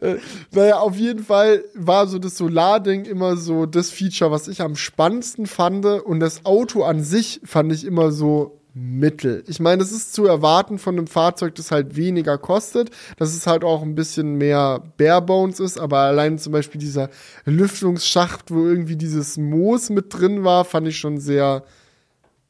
[0.00, 0.16] Äh,
[0.50, 4.74] naja, auf jeden Fall war so das Solarding immer so das Feature, was ich am
[4.74, 5.84] spannendsten fand.
[5.86, 9.44] Und das Auto an sich fand ich immer so mittel.
[9.46, 13.46] Ich meine, es ist zu erwarten von einem Fahrzeug, das halt weniger kostet, dass es
[13.46, 17.10] halt auch ein bisschen mehr Barebones ist, aber allein zum Beispiel dieser
[17.44, 21.64] Lüftungsschacht, wo irgendwie dieses Moos mit drin war, fand ich schon sehr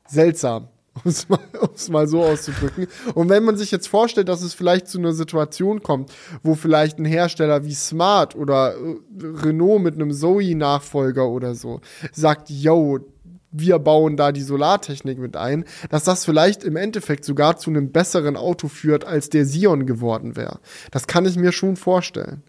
[0.06, 0.68] seltsam
[1.04, 1.38] um es mal,
[1.90, 2.86] mal so auszudrücken.
[3.14, 6.12] Und wenn man sich jetzt vorstellt, dass es vielleicht zu einer Situation kommt,
[6.42, 11.80] wo vielleicht ein Hersteller wie Smart oder äh, Renault mit einem Zoe-Nachfolger oder so
[12.12, 12.98] sagt, yo,
[13.50, 17.92] wir bauen da die Solartechnik mit ein, dass das vielleicht im Endeffekt sogar zu einem
[17.92, 20.60] besseren Auto führt, als der Sion geworden wäre.
[20.90, 22.42] Das kann ich mir schon vorstellen.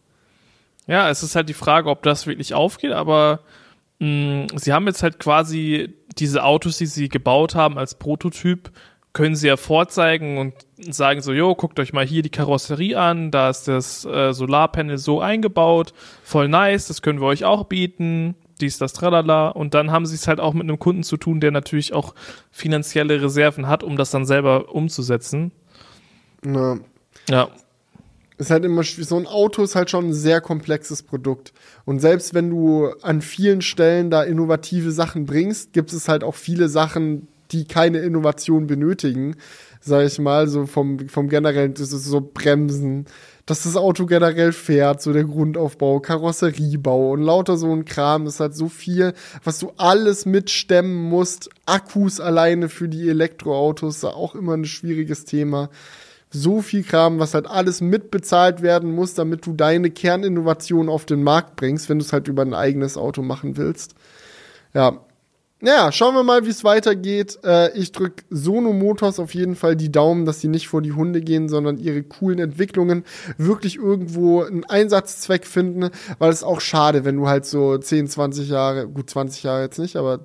[0.87, 3.41] Ja, es ist halt die Frage, ob das wirklich aufgeht, aber
[3.99, 8.71] mh, mm, sie haben jetzt halt quasi diese Autos, die sie gebaut haben als Prototyp,
[9.13, 13.31] können sie ja vorzeigen und sagen so, jo, guckt euch mal hier die Karosserie an,
[13.31, 15.93] da ist das äh, Solarpanel so eingebaut,
[16.23, 19.49] voll nice, das können wir euch auch bieten, dies, das, tralala.
[19.49, 22.13] Und dann haben sie es halt auch mit einem Kunden zu tun, der natürlich auch
[22.51, 25.51] finanzielle Reserven hat, um das dann selber umzusetzen.
[26.45, 26.77] Ja.
[27.29, 27.49] Ja.
[28.37, 31.51] Ist halt immer, so ein Auto ist halt schon ein sehr komplexes Produkt.
[31.83, 36.35] Und selbst wenn du an vielen Stellen da innovative Sachen bringst, gibt es halt auch
[36.35, 39.35] viele Sachen, die keine Innovation benötigen.
[39.81, 43.05] Sag ich mal, so vom, vom generellen, das ist so Bremsen,
[43.49, 48.27] dass das Auto generell fährt, so der Grundaufbau, Karosseriebau und lauter so ein Kram.
[48.27, 51.49] Ist halt so viel, was du alles mitstemmen musst.
[51.65, 55.69] Akkus alleine für die Elektroautos, ist auch immer ein schwieriges Thema
[56.31, 61.23] so viel Kram, was halt alles mitbezahlt werden muss, damit du deine Kerninnovation auf den
[61.23, 63.95] Markt bringst, wenn du es halt über ein eigenes Auto machen willst.
[64.75, 64.99] Ja.
[65.61, 67.39] Naja, schauen wir mal, wie es weitergeht.
[67.43, 70.93] Äh, ich drücke Sono Motors auf jeden Fall die Daumen, dass sie nicht vor die
[70.93, 73.03] Hunde gehen, sondern ihre coolen Entwicklungen
[73.37, 78.47] wirklich irgendwo einen Einsatzzweck finden, weil es auch schade, wenn du halt so 10, 20
[78.47, 80.21] Jahre, gut 20 Jahre jetzt nicht, aber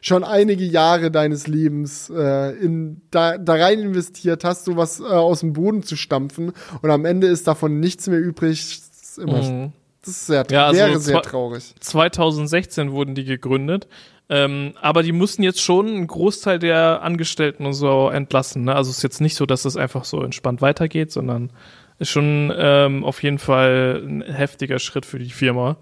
[0.00, 5.40] schon einige Jahre deines Lebens äh, in, da, da rein investiert hast, sowas äh, aus
[5.40, 6.52] dem Boden zu stampfen
[6.82, 8.80] und am Ende ist davon nichts mehr übrig.
[8.90, 9.72] Das ist immer, mhm.
[10.02, 11.74] das ist sehr, ja, also wäre sehr traurig.
[11.80, 13.86] 2016 wurden die gegründet.
[14.28, 18.64] Ähm, aber die mussten jetzt schon einen Großteil der Angestellten und so entlassen.
[18.64, 18.74] Ne?
[18.74, 21.50] Also es ist jetzt nicht so, dass es einfach so entspannt weitergeht, sondern
[21.98, 25.76] ist schon ähm, auf jeden Fall ein heftiger Schritt für die Firma.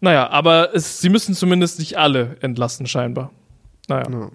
[0.00, 3.32] Naja, aber es, sie müssen zumindest nicht alle entlassen, scheinbar.
[3.88, 4.06] Naja.
[4.10, 4.30] Ja.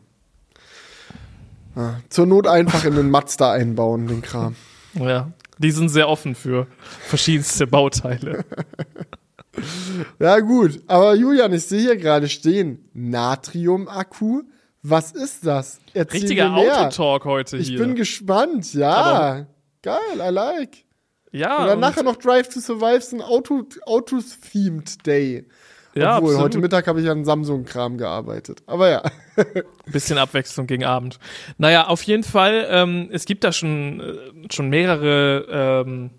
[1.76, 4.56] Ja, zur Not einfach in den Mazda einbauen, den Kram.
[4.94, 6.68] Ja, die sind sehr offen für
[7.00, 8.44] verschiedenste Bauteile.
[10.20, 10.82] ja, gut.
[10.88, 14.44] Aber Julian, ich sehe hier gerade stehen: Natrium-Akku.
[14.84, 15.80] Was ist das?
[15.94, 17.80] Erzähl Richtiger Autotalk heute ich hier.
[17.80, 18.92] Ich bin gespannt, ja.
[18.92, 19.48] Aber
[19.82, 20.86] Geil, I like.
[21.32, 21.62] Ja.
[21.62, 25.48] Und dann nachher noch Drive to Survive, ein Auto, Autos-themed Day.
[25.94, 26.42] Ja, Obwohl, absolut.
[26.42, 28.64] heute Mittag habe ich an Samsung-Kram gearbeitet.
[28.66, 29.04] Aber ja.
[29.92, 31.20] Bisschen Abwechslung gegen Abend.
[31.58, 36.12] Naja, auf jeden Fall, ähm, es gibt da schon, äh, schon mehrere ähm,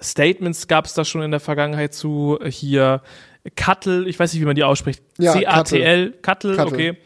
[0.00, 2.38] Statements gab es da schon in der Vergangenheit zu.
[2.44, 3.02] Hier
[3.56, 5.02] Cuttle, ich weiß nicht, wie man die ausspricht.
[5.18, 6.96] Ja, C-A-T-L, Cuttle, okay.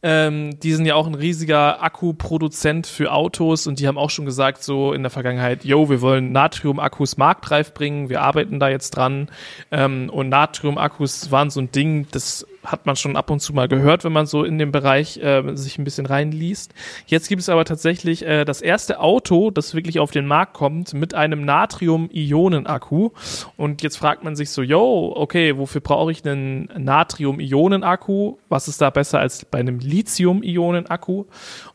[0.00, 4.26] Ähm, die sind ja auch ein riesiger Akkuproduzent für Autos und die haben auch schon
[4.26, 8.90] gesagt, so in der Vergangenheit, yo, wir wollen Natrium-Akkus marktreif bringen, wir arbeiten da jetzt
[8.90, 9.28] dran.
[9.72, 13.68] Ähm, und Natrium-Akkus waren so ein Ding, das hat man schon ab und zu mal
[13.68, 16.74] gehört, wenn man so in dem Bereich äh, sich ein bisschen reinliest.
[17.06, 20.94] Jetzt gibt es aber tatsächlich äh, das erste Auto, das wirklich auf den Markt kommt,
[20.94, 23.10] mit einem Natrium-Ionen-Akku.
[23.56, 28.38] Und jetzt fragt man sich so, yo, okay, wofür brauche ich einen Natrium-Ionen-Akku?
[28.48, 31.26] Was ist da besser als bei einem Lithium-Ionen-Akku?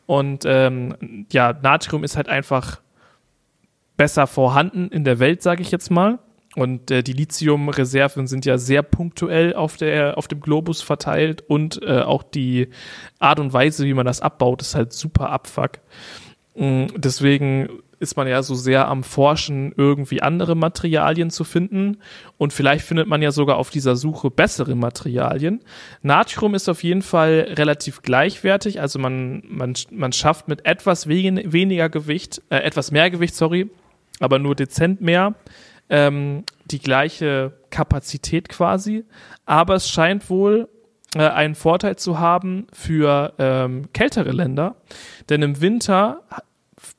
[0.06, 2.80] Und ähm, ja, Natrium ist halt einfach
[3.96, 6.18] besser vorhanden in der Welt, sage ich jetzt mal.
[6.56, 11.82] Und äh, die Lithium-Reserven sind ja sehr punktuell auf, der, auf dem Globus verteilt und
[11.82, 12.68] äh, auch die
[13.18, 15.80] Art und Weise, wie man das abbaut, ist halt super abfuck.
[16.54, 21.98] Mm, deswegen ist man ja so sehr am Forschen, irgendwie andere Materialien zu finden.
[22.38, 25.60] Und vielleicht findet man ja sogar auf dieser Suche bessere Materialien.
[26.02, 28.80] Natrium ist auf jeden Fall relativ gleichwertig.
[28.80, 33.70] Also man, man, man schafft mit etwas wen weniger Gewicht, äh, etwas mehr Gewicht, sorry,
[34.20, 35.34] aber nur dezent mehr,
[35.88, 39.04] ähm, die gleiche Kapazität quasi.
[39.46, 40.68] Aber es scheint wohl
[41.14, 44.76] äh, einen Vorteil zu haben für ähm, kältere Länder.
[45.28, 46.22] Denn im Winter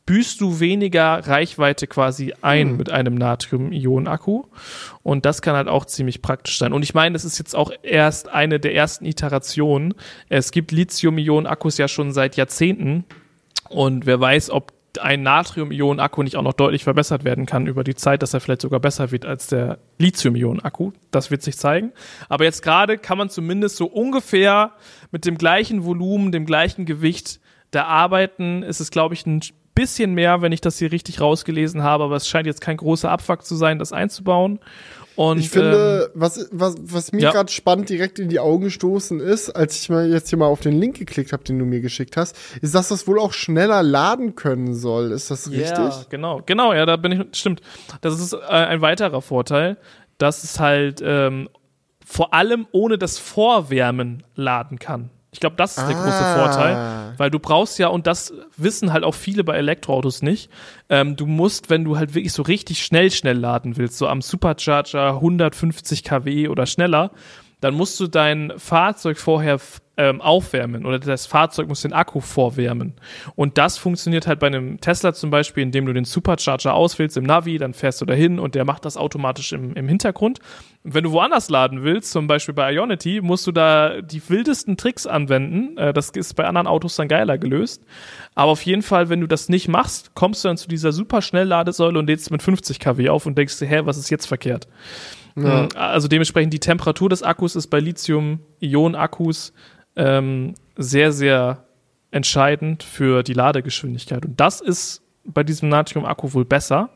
[0.05, 2.77] büßt du weniger Reichweite quasi ein hm.
[2.77, 4.43] mit einem Natrium-Ionen-Akku.
[5.03, 6.73] Und das kann halt auch ziemlich praktisch sein.
[6.73, 9.93] Und ich meine, das ist jetzt auch erst eine der ersten Iterationen.
[10.29, 13.05] Es gibt Lithium-Ionen-Akkus ja schon seit Jahrzehnten.
[13.69, 17.95] Und wer weiß, ob ein Natrium-Ionen-Akku nicht auch noch deutlich verbessert werden kann über die
[17.95, 20.91] Zeit, dass er vielleicht sogar besser wird als der Lithium-Ionen-Akku.
[21.11, 21.91] Das wird sich zeigen.
[22.29, 24.71] Aber jetzt gerade kann man zumindest so ungefähr
[25.11, 27.39] mit dem gleichen Volumen, dem gleichen Gewicht
[27.71, 28.63] da arbeiten.
[28.63, 29.41] Es ist, glaube ich, ein
[29.75, 33.11] bisschen mehr, wenn ich das hier richtig rausgelesen habe, aber es scheint jetzt kein großer
[33.11, 34.59] Abfuck zu sein, das einzubauen.
[35.15, 37.31] Und, ich finde, ähm, was, was, was mir ja.
[37.31, 40.59] gerade spannend direkt in die Augen gestoßen ist, als ich mal jetzt hier mal auf
[40.59, 43.81] den Link geklickt habe, den du mir geschickt hast, ist, dass das wohl auch schneller
[43.81, 45.11] laden können soll.
[45.11, 45.69] Ist das richtig?
[45.69, 47.61] Ja, genau, genau, ja, da bin ich, stimmt.
[48.01, 49.77] Das ist äh, ein weiterer Vorteil,
[50.17, 51.49] dass es halt ähm,
[52.05, 55.09] vor allem ohne das Vorwärmen laden kann.
[55.35, 56.01] Ich glaube, das ist der ah.
[56.01, 60.49] große Vorteil, weil du brauchst ja, und das wissen halt auch viele bei Elektroautos nicht,
[60.87, 64.21] ähm, du musst, wenn du halt wirklich so richtig schnell, schnell laden willst, so am
[64.21, 67.11] Supercharger 150 kW oder schneller,
[67.65, 69.59] dann musst du dein Fahrzeug vorher
[69.97, 72.93] ähm, aufwärmen oder das Fahrzeug muss den Akku vorwärmen.
[73.33, 77.23] Und das funktioniert halt bei einem Tesla zum Beispiel, indem du den Supercharger auswählst im
[77.23, 80.41] Navi, dann fährst du dahin und der macht das automatisch im, im Hintergrund.
[80.83, 84.77] Und wenn du woanders laden willst, zum Beispiel bei Ionity, musst du da die wildesten
[84.77, 85.75] Tricks anwenden.
[85.79, 87.83] Äh, das ist bei anderen Autos dann geiler gelöst.
[88.35, 91.23] Aber auf jeden Fall, wenn du das nicht machst, kommst du dann zu dieser super
[91.23, 94.67] Schnellladesäule und lädst mit 50 kW auf und denkst dir, hä, was ist jetzt verkehrt?
[95.35, 95.63] Ja.
[95.63, 99.53] Hm, also dementsprechend die Temperatur des Akkus ist bei Lithium-Ionen-Akkus
[99.95, 101.65] ähm, sehr, sehr
[102.11, 104.25] entscheidend für die Ladegeschwindigkeit.
[104.25, 106.89] Und das ist bei diesem Natrium-Akku wohl besser.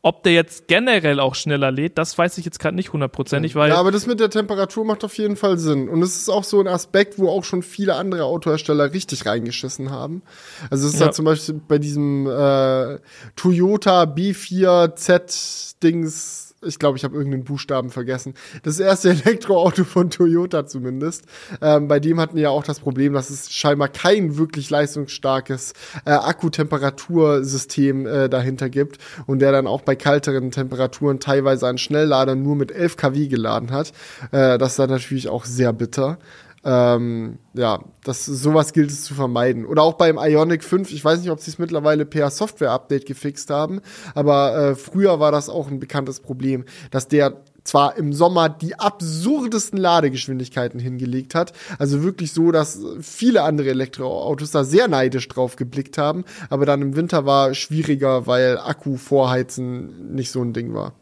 [0.00, 3.70] Ob der jetzt generell auch schneller lädt, das weiß ich jetzt gerade nicht hundertprozentig, weil.
[3.70, 5.88] Ja, aber das mit der Temperatur macht auf jeden Fall Sinn.
[5.88, 9.90] Und es ist auch so ein Aspekt, wo auch schon viele andere Autohersteller richtig reingeschissen
[9.90, 10.22] haben.
[10.70, 11.06] Also es ist ja.
[11.06, 13.00] halt zum Beispiel bei diesem äh,
[13.34, 18.34] Toyota B4Z-Dings ich glaube, ich habe irgendeinen Buchstaben vergessen.
[18.62, 21.24] Das erste Elektroauto von Toyota zumindest.
[21.60, 25.72] Ähm, bei dem hatten wir ja auch das Problem, dass es scheinbar kein wirklich leistungsstarkes
[26.04, 32.34] äh, Akkutemperatursystem äh, dahinter gibt und der dann auch bei kalteren Temperaturen teilweise einen Schnelllader
[32.34, 33.92] nur mit 11 kW geladen hat.
[34.32, 36.18] Äh, das ist dann natürlich auch sehr bitter.
[36.64, 39.64] Ähm, ja, das, sowas gilt es zu vermeiden.
[39.64, 43.50] Oder auch beim Ionic 5, ich weiß nicht, ob sie es mittlerweile per Software-Update gefixt
[43.50, 43.80] haben,
[44.14, 48.78] aber äh, früher war das auch ein bekanntes Problem, dass der zwar im Sommer die
[48.78, 55.56] absurdesten Ladegeschwindigkeiten hingelegt hat, also wirklich so, dass viele andere Elektroautos da sehr neidisch drauf
[55.56, 60.72] geblickt haben, aber dann im Winter war schwieriger, weil Akku vorheizen nicht so ein Ding
[60.72, 60.94] war.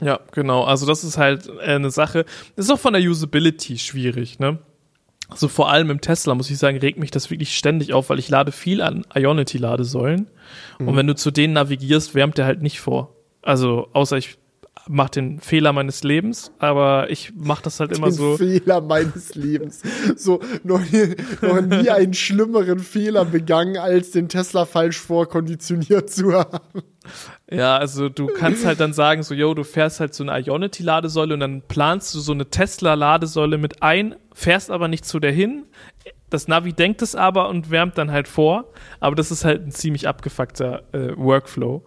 [0.00, 0.64] Ja, genau.
[0.64, 2.24] Also das ist halt äh, eine Sache.
[2.56, 4.58] Das ist auch von der Usability schwierig, ne?
[5.28, 8.18] Also vor allem im Tesla, muss ich sagen, regt mich das wirklich ständig auf, weil
[8.18, 10.26] ich lade viel an Ionity-Ladesäulen.
[10.78, 10.88] Mhm.
[10.88, 13.16] Und wenn du zu denen navigierst, wärmt der halt nicht vor.
[13.40, 14.36] Also, außer ich
[14.88, 18.36] mache den Fehler meines Lebens, aber ich mache das halt immer den so.
[18.36, 19.82] Fehler meines Lebens.
[20.16, 26.32] So, noch nie, noch nie einen schlimmeren Fehler begangen, als den Tesla falsch vorkonditioniert zu
[26.32, 26.82] haben.
[27.50, 31.34] Ja, also du kannst halt dann sagen, so, yo, du fährst halt so eine Ionity-Ladesäule
[31.34, 35.64] und dann planst du so eine Tesla-Ladesäule mit ein, fährst aber nicht zu der hin.
[36.30, 38.72] Das Navi denkt es aber und wärmt dann halt vor.
[39.00, 41.84] Aber das ist halt ein ziemlich abgefuckter äh, Workflow.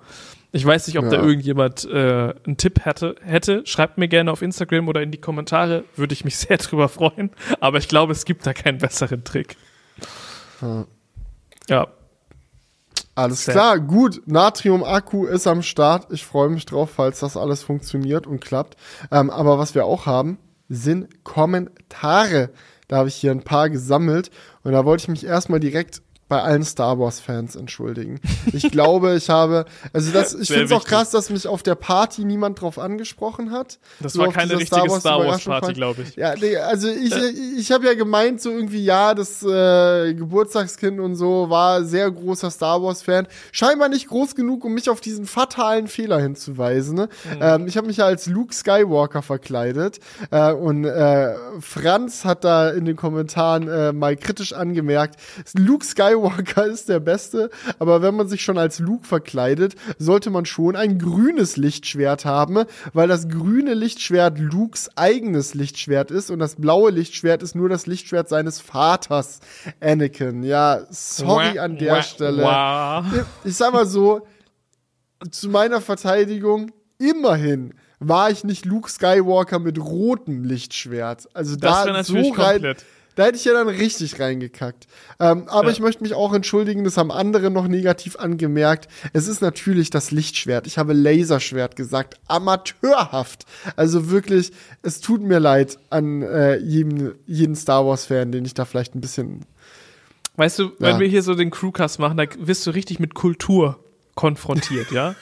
[0.55, 1.09] Ich weiß nicht, ob ja.
[1.11, 3.65] da irgendjemand äh, einen Tipp hätte, hätte.
[3.65, 5.83] Schreibt mir gerne auf Instagram oder in die Kommentare.
[5.97, 7.31] Würde ich mich sehr drüber freuen.
[7.59, 9.57] Aber ich glaube, es gibt da keinen besseren Trick.
[10.61, 10.85] Hm.
[11.67, 11.87] Ja.
[13.15, 13.53] Alles sehr.
[13.53, 14.21] klar, gut.
[14.27, 16.07] Natrium-Akku ist am Start.
[16.11, 18.77] Ich freue mich drauf, falls das alles funktioniert und klappt.
[19.11, 20.37] Ähm, aber was wir auch haben,
[20.69, 22.51] sind Kommentare.
[22.87, 24.31] Da habe ich hier ein paar gesammelt
[24.63, 28.19] und da wollte ich mich erstmal direkt bei allen Star Wars Fans entschuldigen.
[28.51, 31.75] Ich glaube, ich habe, also das, ich finde es auch krass, dass mich auf der
[31.75, 33.77] Party niemand drauf angesprochen hat.
[33.99, 36.15] Das so war keine richtige Star Wars, Star Wars Party, glaube ich.
[36.15, 37.13] Ja, nee, also ich,
[37.57, 42.49] ich habe ja gemeint so irgendwie, ja, das äh, Geburtstagskind und so war sehr großer
[42.49, 43.27] Star Wars Fan.
[43.51, 46.95] Scheinbar nicht groß genug, um mich auf diesen fatalen Fehler hinzuweisen.
[46.95, 47.09] Ne?
[47.35, 47.39] Mhm.
[47.39, 49.99] Ähm, ich habe mich ja als Luke Skywalker verkleidet
[50.31, 55.19] äh, und äh, Franz hat da in den Kommentaren äh, mal kritisch angemerkt,
[55.53, 57.49] Luke Skywalker Skywalker ist der Beste,
[57.79, 62.65] aber wenn man sich schon als Luke verkleidet, sollte man schon ein grünes Lichtschwert haben,
[62.93, 67.87] weil das grüne Lichtschwert Lukes eigenes Lichtschwert ist und das blaue Lichtschwert ist nur das
[67.87, 69.39] Lichtschwert seines Vaters,
[69.81, 70.43] Anakin.
[70.43, 72.43] Ja, sorry an der Stelle.
[73.43, 74.25] Ich sag mal so,
[75.31, 81.27] zu meiner Verteidigung, immerhin war ich nicht Luke Skywalker mit rotem Lichtschwert.
[81.33, 82.85] Also das da so rein, komplett.
[83.15, 84.87] Da hätte ich ja dann richtig reingekackt.
[85.19, 85.71] Ähm, aber ja.
[85.71, 88.89] ich möchte mich auch entschuldigen, das haben andere noch negativ angemerkt.
[89.13, 90.67] Es ist natürlich das Lichtschwert.
[90.67, 92.19] Ich habe Laserschwert gesagt.
[92.27, 93.45] Amateurhaft.
[93.75, 94.51] Also wirklich,
[94.81, 99.01] es tut mir leid an äh, jedem, jeden Star Wars-Fan, den ich da vielleicht ein
[99.01, 99.45] bisschen.
[100.35, 100.71] Weißt du, ja.
[100.79, 103.79] wenn wir hier so den Crewcast machen, da wirst du richtig mit Kultur
[104.15, 105.15] konfrontiert, ja?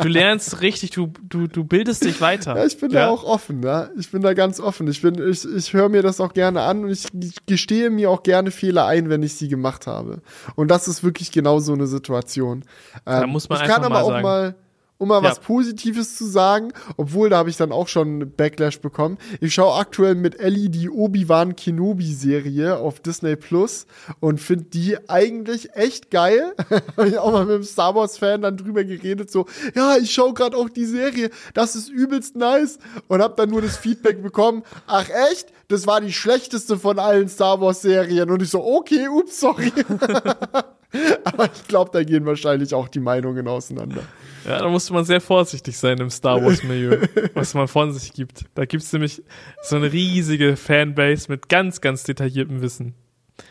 [0.00, 2.56] Du lernst richtig, du, du, du bildest dich weiter.
[2.56, 3.06] Ja, ich bin ja?
[3.06, 3.90] da auch offen, ja.
[3.98, 4.86] Ich bin da ganz offen.
[4.88, 7.06] Ich bin, ich, ich höre mir das auch gerne an und ich
[7.46, 10.22] gestehe mir auch gerne Fehler ein, wenn ich sie gemacht habe.
[10.54, 12.64] Und das ist wirklich genau so eine Situation.
[13.04, 14.22] da ähm, muss man ich einfach kann aber mal auch sagen.
[14.22, 14.54] mal
[15.00, 15.30] um mal ja.
[15.30, 19.16] was Positives zu sagen, obwohl da habe ich dann auch schon Backlash bekommen.
[19.40, 23.86] Ich schaue aktuell mit Ellie die Obi-Wan Kenobi-Serie auf Disney Plus
[24.20, 26.52] und finde die eigentlich echt geil.
[26.96, 30.34] habe ich auch mal mit einem Star Wars-Fan dann drüber geredet, so, ja, ich schaue
[30.34, 32.78] gerade auch die Serie, das ist übelst nice
[33.08, 35.48] und habe dann nur das Feedback bekommen, ach echt?
[35.70, 39.72] Das war die schlechteste von allen Star Wars-Serien und ich so, okay, ups, sorry.
[41.24, 44.02] Aber ich glaube, da gehen wahrscheinlich auch die Meinungen auseinander.
[44.44, 48.46] Ja, da musste man sehr vorsichtig sein im Star Wars-Milieu, was man von sich gibt.
[48.56, 49.22] Da gibt es nämlich
[49.62, 52.96] so eine riesige Fanbase mit ganz, ganz detailliertem Wissen.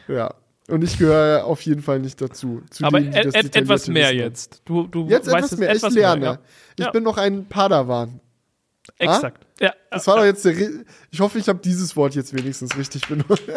[0.10, 0.34] Ja.
[0.68, 2.64] Und ich gehöre auf jeden Fall nicht dazu.
[2.82, 4.62] Aber denen, et et etwas mehr Wissen jetzt.
[4.66, 5.70] Du, du jetzt etwas mehr.
[5.70, 6.20] Etwas ich lerne.
[6.20, 6.40] Mehr, ja.
[6.76, 6.92] Ich ja.
[6.92, 8.20] bin noch ein Padawan.
[8.98, 9.46] Exakt.
[9.46, 9.49] Ah?
[9.60, 9.74] Ja.
[9.92, 10.58] Das war doch jetzt der.
[10.58, 13.44] Re ich hoffe, ich habe dieses Wort jetzt wenigstens richtig benutzt.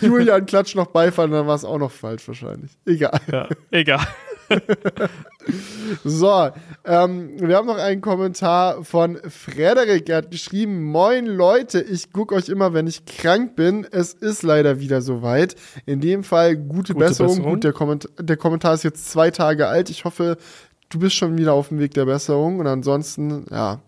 [0.00, 2.70] Julian klatscht noch Beifall, dann war es auch noch falsch wahrscheinlich.
[2.86, 3.20] Egal.
[3.30, 4.06] Ja, egal.
[6.04, 6.50] so,
[6.84, 10.08] ähm, wir haben noch einen Kommentar von Frederik.
[10.08, 13.86] Er hat geschrieben: Moin Leute, ich gucke euch immer, wenn ich krank bin.
[13.90, 15.56] Es ist leider wieder soweit.
[15.84, 17.36] In dem Fall gute, gute Besserung.
[17.36, 17.54] Besserung.
[17.54, 19.90] Gut, der, Komment der Kommentar ist jetzt zwei Tage alt.
[19.90, 20.36] Ich hoffe,
[20.88, 22.58] du bist schon wieder auf dem Weg der Besserung.
[22.58, 23.80] Und ansonsten, ja,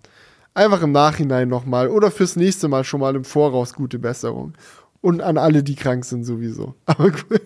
[0.55, 4.55] einfach im Nachhinein nochmal oder fürs nächste Mal schon mal im Voraus gute Besserung.
[5.01, 6.75] Und an alle, die krank sind sowieso.
[6.87, 7.41] Aber gut.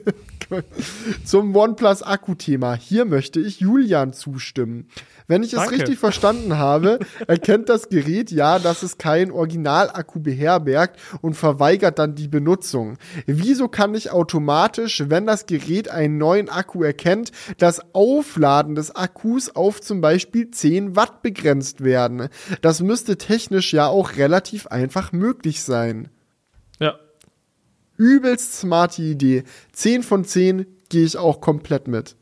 [1.24, 2.74] Zum OnePlus-Akku-Thema.
[2.74, 4.88] Hier möchte ich Julian zustimmen.
[5.26, 5.74] Wenn ich Danke.
[5.74, 11.98] es richtig verstanden habe, erkennt das Gerät ja, dass es keinen Original-Akku beherbergt und verweigert
[11.98, 12.98] dann die Benutzung.
[13.26, 19.54] Wieso kann ich automatisch, wenn das Gerät einen neuen Akku erkennt, das Aufladen des Akkus
[19.54, 22.28] auf zum Beispiel 10 Watt begrenzt werden?
[22.60, 26.08] Das müsste technisch ja auch relativ einfach möglich sein.
[26.80, 26.98] Ja,
[27.96, 29.44] übelst smarte Idee.
[29.72, 32.16] 10 von 10 gehe ich auch komplett mit.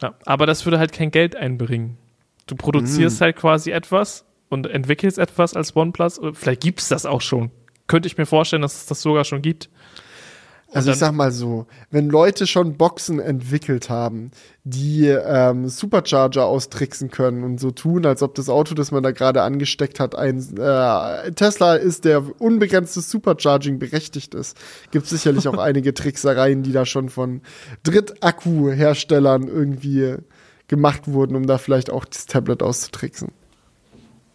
[0.00, 1.98] Ja, aber das würde halt kein Geld einbringen.
[2.46, 3.24] Du produzierst mm.
[3.24, 6.20] halt quasi etwas und entwickelst etwas als OnePlus.
[6.32, 7.50] Vielleicht gibt es das auch schon.
[7.86, 9.70] Könnte ich mir vorstellen, dass es das sogar schon gibt.
[10.72, 14.32] Also ich sag mal so, wenn Leute schon Boxen entwickelt haben,
[14.64, 19.12] die ähm, Supercharger austricksen können und so tun, als ob das Auto, das man da
[19.12, 24.58] gerade angesteckt hat, ein äh, Tesla ist, der unbegrenztes Supercharging berechtigt ist,
[24.90, 27.40] gibt sicherlich auch einige Tricksereien, die da schon von
[27.84, 30.16] Drittakku-Herstellern irgendwie
[30.68, 33.32] gemacht wurden, um da vielleicht auch das Tablet auszutricksen.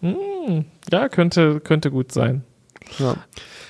[0.01, 2.43] Hm, ja, könnte, könnte gut sein.
[2.99, 3.15] Ja.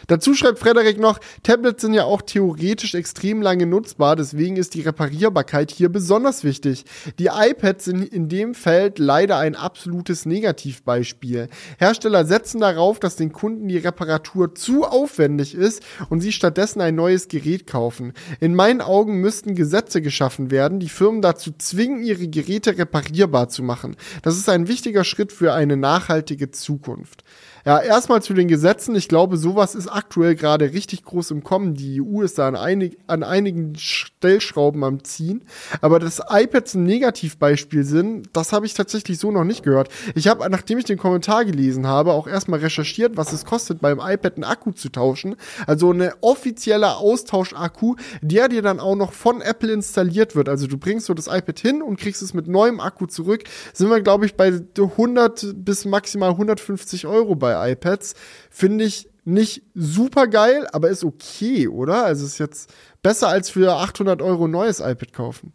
[0.07, 4.81] Dazu schreibt Frederik noch, Tablets sind ja auch theoretisch extrem lange nutzbar, deswegen ist die
[4.81, 6.83] Reparierbarkeit hier besonders wichtig.
[7.19, 11.47] Die iPads sind in dem Feld leider ein absolutes Negativbeispiel.
[11.77, 16.95] Hersteller setzen darauf, dass den Kunden die Reparatur zu aufwendig ist und sie stattdessen ein
[16.95, 18.13] neues Gerät kaufen.
[18.39, 23.63] In meinen Augen müssten Gesetze geschaffen werden, die Firmen dazu zwingen, ihre Geräte reparierbar zu
[23.63, 23.95] machen.
[24.21, 27.23] Das ist ein wichtiger Schritt für eine nachhaltige Zukunft.
[27.65, 28.93] Ja, erstmal zu den Gesetzen.
[28.95, 31.73] Ich glaube, sowas ist aktuell gerade richtig groß im Kommen.
[31.73, 35.43] Die EU ist da an, einig, an einigen Stellschrauben am Ziehen.
[35.81, 39.89] Aber dass iPads ein Negativbeispiel sind, das habe ich tatsächlich so noch nicht gehört.
[40.15, 43.99] Ich habe, nachdem ich den Kommentar gelesen habe, auch erstmal recherchiert, was es kostet, beim
[43.99, 45.35] iPad einen Akku zu tauschen.
[45.65, 50.49] Also eine offizielle Austauschakku, der dir dann auch noch von Apple installiert wird.
[50.49, 53.43] Also du bringst so das iPad hin und kriegst es mit neuem Akku zurück.
[53.73, 58.15] Sind wir, glaube ich, bei 100 bis maximal 150 Euro bei iPads.
[58.49, 58.92] Finde ich
[59.25, 62.05] nicht super geil, aber ist okay, oder?
[62.05, 65.53] Also ist jetzt besser als für 800 Euro ein neues iPad kaufen.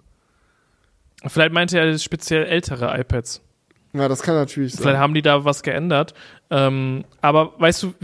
[1.26, 3.42] Vielleicht meinte er speziell ältere iPads.
[3.92, 4.82] Ja, das kann natürlich sein.
[4.82, 6.14] Vielleicht haben die da was geändert.
[6.50, 7.94] Ähm, aber weißt du,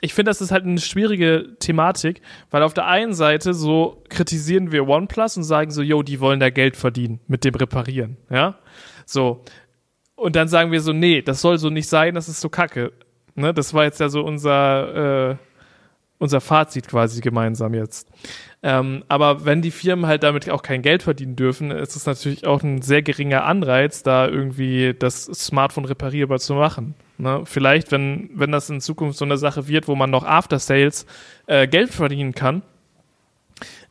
[0.00, 4.70] ich finde, das ist halt eine schwierige Thematik, weil auf der einen Seite so kritisieren
[4.70, 8.58] wir OnePlus und sagen so, yo, die wollen da Geld verdienen mit dem Reparieren, ja?
[9.06, 9.44] So.
[10.14, 12.92] Und dann sagen wir so, nee, das soll so nicht sein, das ist so kacke.
[13.38, 13.54] Ne?
[13.54, 15.36] Das war jetzt ja so unser, äh,
[16.18, 18.08] unser Fazit quasi gemeinsam jetzt.
[18.62, 22.46] Ähm, aber wenn die Firmen halt damit auch kein Geld verdienen dürfen, ist es natürlich
[22.46, 26.94] auch ein sehr geringer Anreiz, da irgendwie das Smartphone reparierbar zu machen.
[27.18, 27.42] Ne?
[27.44, 31.06] Vielleicht, wenn, wenn das in Zukunft so eine Sache wird, wo man noch After Sales
[31.46, 32.62] äh, Geld verdienen kann,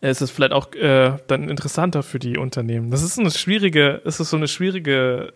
[0.02, 2.92] ist es vielleicht auch äh, dann interessanter für die Unternehmen.
[2.92, 5.34] Das ist eine schwierige, ist es so eine schwierige,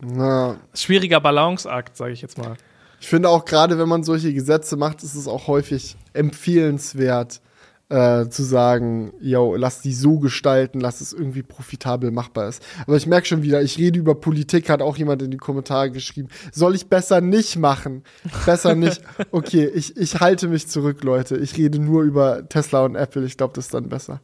[0.00, 2.56] Na, schwieriger Balanceakt, sage ich jetzt mal.
[3.02, 7.40] Ich finde auch gerade, wenn man solche Gesetze macht, ist es auch häufig empfehlenswert,
[7.88, 12.62] äh, zu sagen, yo, lass die so gestalten, lass es irgendwie profitabel machbar ist.
[12.86, 15.90] Aber ich merke schon wieder, ich rede über Politik, hat auch jemand in die Kommentare
[15.90, 16.28] geschrieben.
[16.52, 18.04] Soll ich besser nicht machen?
[18.46, 19.02] Besser nicht.
[19.32, 21.36] Okay, ich, ich halte mich zurück, Leute.
[21.38, 23.24] Ich rede nur über Tesla und Apple.
[23.24, 24.20] Ich glaube, das ist dann besser.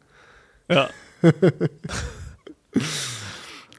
[0.70, 0.89] Ja.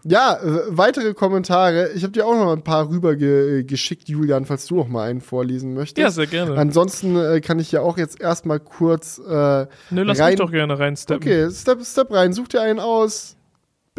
[0.04, 1.92] Ja, äh, weitere Kommentare.
[1.94, 5.74] Ich habe dir auch noch ein paar rübergeschickt, Julian, falls du auch mal einen vorlesen
[5.74, 5.98] möchtest.
[5.98, 6.56] Ja, sehr gerne.
[6.56, 10.30] Ansonsten äh, kann ich ja auch jetzt erstmal kurz äh, Nö, lass rein.
[10.30, 11.28] mich doch gerne reinsteppen.
[11.28, 12.34] Okay, Step, Step rein.
[12.34, 13.36] Such dir einen aus.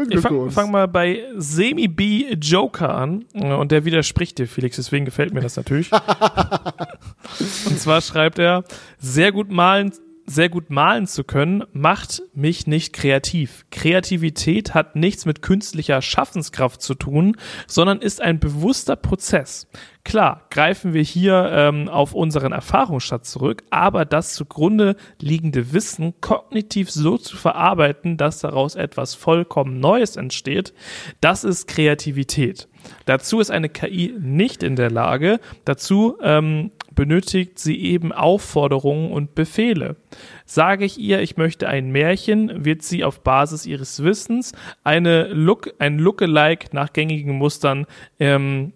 [0.09, 4.77] Ich fang, fang mal bei Semi B Joker an äh, und der widerspricht dir, Felix,
[4.77, 5.91] deswegen gefällt mir das natürlich.
[7.67, 8.65] und zwar schreibt er,
[8.99, 9.93] sehr gut malen,
[10.31, 13.67] sehr gut malen zu können, macht mich nicht kreativ.
[13.71, 19.67] Kreativität hat nichts mit künstlicher Schaffenskraft zu tun, sondern ist ein bewusster Prozess.
[20.05, 26.91] Klar, greifen wir hier ähm, auf unseren Erfahrungsschatz zurück, aber das zugrunde liegende Wissen kognitiv
[26.91, 30.73] so zu verarbeiten, dass daraus etwas vollkommen Neues entsteht,
[31.21, 32.69] das ist Kreativität.
[33.05, 35.41] Dazu ist eine KI nicht in der Lage.
[35.65, 39.97] Dazu ähm, benötigt sie eben Aufforderungen und Befehle.
[40.45, 44.53] Sage ich ihr, ich möchte ein Märchen, wird sie auf Basis ihres Wissens
[44.85, 47.87] eine Look, ein Lookalike nach gängigen Mustern
[48.19, 48.73] ähm,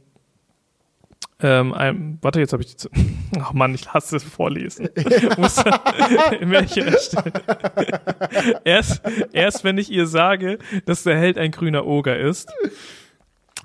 [1.40, 2.88] ähm, ein, warte, jetzt habe ich die.
[3.38, 4.88] Ach Mann, ich hasse es vorlesen.
[6.40, 7.32] Märchen erstellen.
[8.64, 9.02] erst,
[9.32, 12.50] erst wenn ich ihr sage, dass der Held ein grüner Oger ist,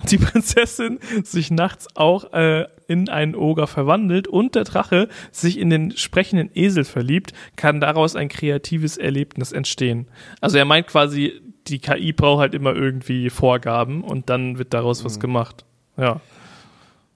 [0.09, 5.69] die Prinzessin sich nachts auch äh, in einen Oger verwandelt und der Drache sich in
[5.69, 10.07] den sprechenden Esel verliebt, kann daraus ein kreatives Erlebnis entstehen.
[10.41, 15.05] Also er meint quasi, die KI braucht halt immer irgendwie Vorgaben und dann wird daraus
[15.05, 15.65] was gemacht.
[15.97, 16.19] Ja.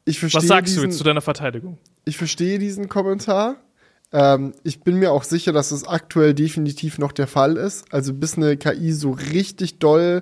[0.06, 1.78] Ich verstehe Was sagst du diesen, jetzt zu deiner Verteidigung?
[2.06, 3.56] Ich verstehe diesen Kommentar.
[4.12, 7.92] Ähm, ich bin mir auch sicher, dass es aktuell definitiv noch der Fall ist.
[7.92, 10.22] Also bis eine KI so richtig doll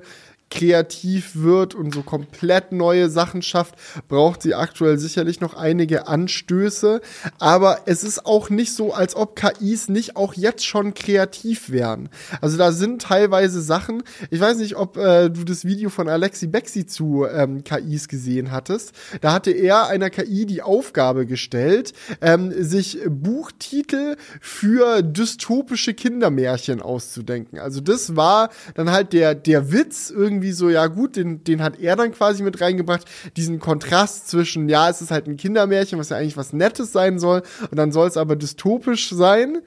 [0.51, 3.75] kreativ wird und so komplett neue Sachen schafft,
[4.07, 7.01] braucht sie aktuell sicherlich noch einige Anstöße.
[7.39, 12.09] Aber es ist auch nicht so, als ob KIs nicht auch jetzt schon kreativ wären.
[12.41, 16.47] Also da sind teilweise Sachen, ich weiß nicht, ob äh, du das Video von Alexi
[16.47, 18.91] Bexi zu ähm, KIs gesehen hattest.
[19.21, 27.57] Da hatte er einer KI die Aufgabe gestellt, ähm, sich Buchtitel für dystopische Kindermärchen auszudenken.
[27.57, 31.79] Also das war dann halt der, der Witz irgendwie so, ja gut, den, den hat
[31.79, 33.05] er dann quasi mit reingebracht,
[33.37, 37.19] diesen Kontrast zwischen, ja, es ist halt ein Kindermärchen, was ja eigentlich was Nettes sein
[37.19, 39.59] soll, und dann soll es aber dystopisch sein.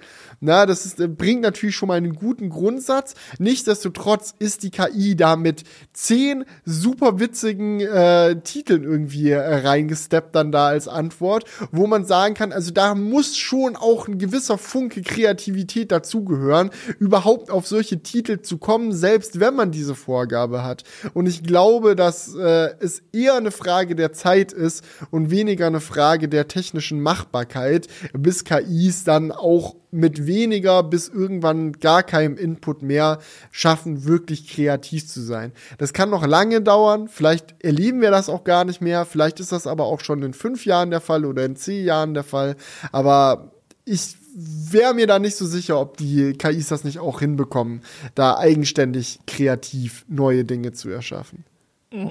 [0.45, 3.15] Na, das ist, äh, bringt natürlich schon mal einen guten Grundsatz.
[3.39, 5.65] Nichtsdestotrotz ist die KI da mit
[5.95, 12.35] zehn super witzigen äh, Titeln irgendwie äh, reingesteppt dann da als Antwort, wo man sagen
[12.35, 16.69] kann, also da muss schon auch ein gewisser Funke Kreativität dazugehören,
[16.99, 20.85] überhaupt auf solche Titel zu kommen, selbst wenn man diese Vorgabe hat.
[21.15, 25.81] Und ich glaube, dass äh, es eher eine Frage der Zeit ist und weniger eine
[25.81, 32.83] Frage der technischen Machbarkeit, bis KIs dann auch mit weniger bis irgendwann gar keinem Input
[32.83, 33.21] mehr
[33.53, 35.53] schaffen, wirklich kreativ zu sein.
[35.79, 39.53] Das kann noch lange dauern, vielleicht erleben wir das auch gar nicht mehr, vielleicht ist
[39.53, 42.57] das aber auch schon in fünf Jahren der Fall oder in zehn Jahren der Fall,
[42.93, 43.53] aber
[43.85, 47.83] ich wäre mir da nicht so sicher, ob die KIs das nicht auch hinbekommen,
[48.17, 51.45] da eigenständig kreativ neue Dinge zu erschaffen.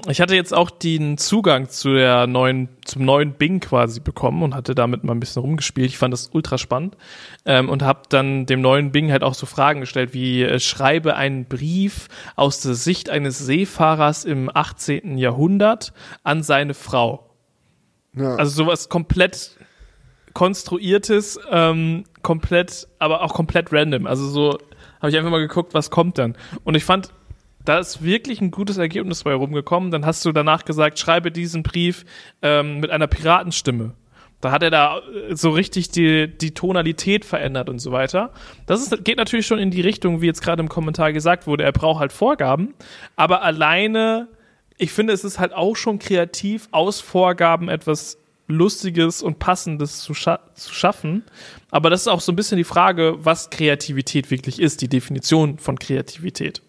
[0.08, 4.54] Ich hatte jetzt auch den Zugang zu der neuen, zum neuen Bing quasi bekommen und
[4.54, 5.88] hatte damit mal ein bisschen rumgespielt.
[5.88, 6.96] Ich fand das ultra spannend
[7.44, 11.16] ähm, und habe dann dem neuen Bing halt auch so Fragen gestellt wie äh, schreibe
[11.16, 15.18] einen Brief aus der Sicht eines Seefahrers im 18.
[15.18, 17.30] Jahrhundert an seine Frau.
[18.14, 18.36] Ja.
[18.36, 19.58] Also sowas komplett
[20.32, 24.06] konstruiertes, ähm, komplett, aber auch komplett random.
[24.06, 24.58] Also so
[25.00, 26.36] habe ich einfach mal geguckt, was kommt dann.
[26.64, 27.10] Und ich fand,
[27.64, 29.90] da ist wirklich ein gutes Ergebnis bei rumgekommen.
[29.90, 32.04] Dann hast du danach gesagt, schreibe diesen Brief
[32.42, 33.94] ähm, mit einer Piratenstimme.
[34.40, 38.30] Da hat er da äh, so richtig die, die Tonalität verändert und so weiter.
[38.66, 41.64] Das ist, geht natürlich schon in die Richtung, wie jetzt gerade im Kommentar gesagt wurde,
[41.64, 42.74] er braucht halt Vorgaben,
[43.16, 44.28] aber alleine,
[44.76, 50.12] ich finde, es ist halt auch schon kreativ, aus Vorgaben etwas Lustiges und Passendes zu,
[50.12, 51.22] scha zu schaffen.
[51.70, 55.58] Aber das ist auch so ein bisschen die Frage, was Kreativität wirklich ist, die Definition
[55.58, 56.60] von Kreativität.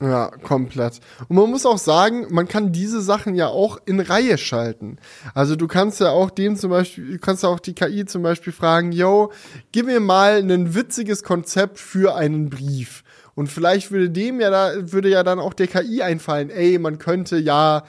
[0.00, 0.98] Ja, komplett.
[1.28, 4.96] Und man muss auch sagen, man kann diese Sachen ja auch in Reihe schalten.
[5.34, 8.22] Also du kannst ja auch dem zum Beispiel, du kannst ja auch die KI zum
[8.22, 9.30] Beispiel fragen, yo,
[9.72, 13.04] gib mir mal ein witziges Konzept für einen Brief.
[13.34, 16.98] Und vielleicht würde dem ja da, würde ja dann auch der KI einfallen, ey, man
[16.98, 17.84] könnte ja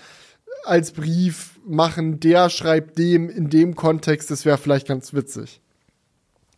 [0.66, 5.62] als Brief machen, der schreibt dem in dem Kontext, das wäre vielleicht ganz witzig.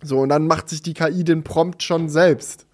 [0.01, 2.65] So, und dann macht sich die KI den Prompt schon selbst.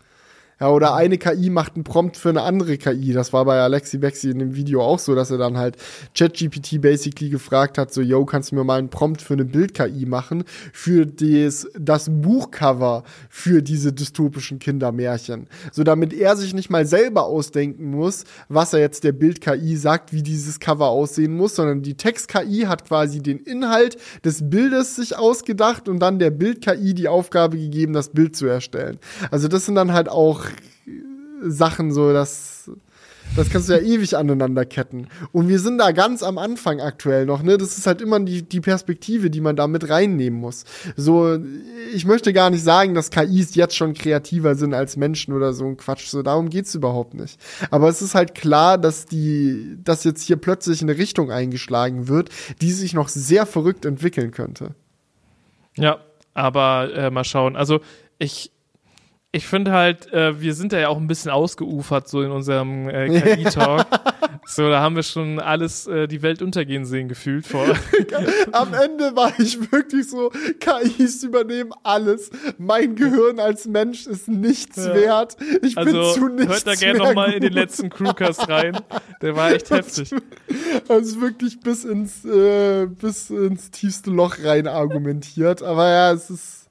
[0.62, 3.14] Ja, oder eine KI macht einen Prompt für eine andere KI.
[3.14, 5.78] Das war bei Alexi Bexi in dem Video auch so, dass er dann halt
[6.14, 10.05] ChatGPT basically gefragt hat, so, yo, kannst du mir mal einen Prompt für eine Bild-KI
[10.05, 10.43] machen
[10.74, 15.47] für des, das Buchcover für diese dystopischen Kindermärchen.
[15.72, 20.12] So, damit er sich nicht mal selber ausdenken muss, was er jetzt der Bild-KI sagt,
[20.12, 23.95] wie dieses Cover aussehen muss, sondern die Text-KI hat quasi den Inhalt
[24.26, 28.99] des Bildes sich ausgedacht und dann der Bild-KI die Aufgabe gegeben, das Bild zu erstellen.
[29.32, 30.49] Also das sind dann halt auch
[31.41, 32.70] Sachen so, das,
[33.36, 35.08] das kannst du ja ewig aneinander ketten.
[35.32, 37.58] Und wir sind da ganz am Anfang aktuell noch, ne?
[37.58, 40.66] Das ist halt immer die, die Perspektive, die man da mit reinnehmen muss.
[40.95, 41.38] So,
[41.93, 45.66] ich möchte gar nicht sagen, dass KIs jetzt schon kreativer sind als Menschen oder so
[45.66, 46.08] ein Quatsch.
[46.08, 47.39] So, darum geht's überhaupt nicht.
[47.72, 52.30] Aber es ist halt klar, dass die, dass jetzt hier plötzlich eine Richtung eingeschlagen wird,
[52.62, 54.76] die sich noch sehr verrückt entwickeln könnte.
[55.78, 56.00] Ja,
[56.34, 57.56] aber äh, mal schauen.
[57.56, 57.80] Also,
[58.18, 58.52] ich,
[59.32, 62.89] ich finde halt, äh, wir sind da ja auch ein bisschen ausgeufert so in unserem
[62.89, 63.86] äh, KI-Talk.
[64.45, 67.63] so, da haben wir schon alles, äh, die Welt untergehen sehen gefühlt vor.
[68.51, 72.32] Am Ende war ich wirklich so, KIs übernehmen alles.
[72.57, 74.95] Mein Gehirn als Mensch ist nichts ja.
[74.95, 75.38] wert.
[75.61, 78.80] Ich also, bin zu nichts Hört da gerne nochmal in den letzten Crewcast rein.
[79.21, 80.09] Der war echt heftig.
[80.88, 85.61] Also wirklich bis ins, äh, bis ins tiefste Loch rein argumentiert.
[85.61, 86.68] Aber ja, es ist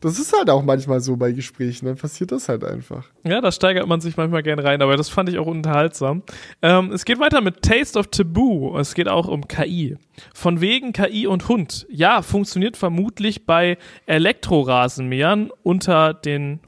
[0.00, 3.06] das ist halt auch manchmal so bei Gesprächen, dann passiert das halt einfach.
[3.24, 6.22] Ja, da steigert man sich manchmal gern rein, aber das fand ich auch unterhaltsam.
[6.62, 8.76] Ähm, es geht weiter mit Taste of Taboo.
[8.78, 9.96] Es geht auch um KI.
[10.34, 11.86] Von wegen KI und Hund.
[11.90, 16.60] Ja, funktioniert vermutlich bei Elektrorasenmähern unter den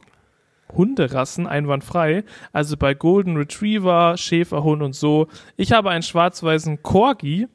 [0.73, 2.25] Hunderassen einwandfrei.
[2.53, 5.29] Also bei Golden Retriever, Schäferhund und so.
[5.57, 7.49] Ich habe einen schwarz-weißen Corgi,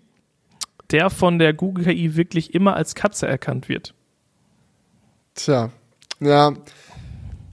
[0.91, 3.93] der von der Google KI wirklich immer als Katze erkannt wird.
[5.35, 5.69] Tja,
[6.21, 6.53] ja.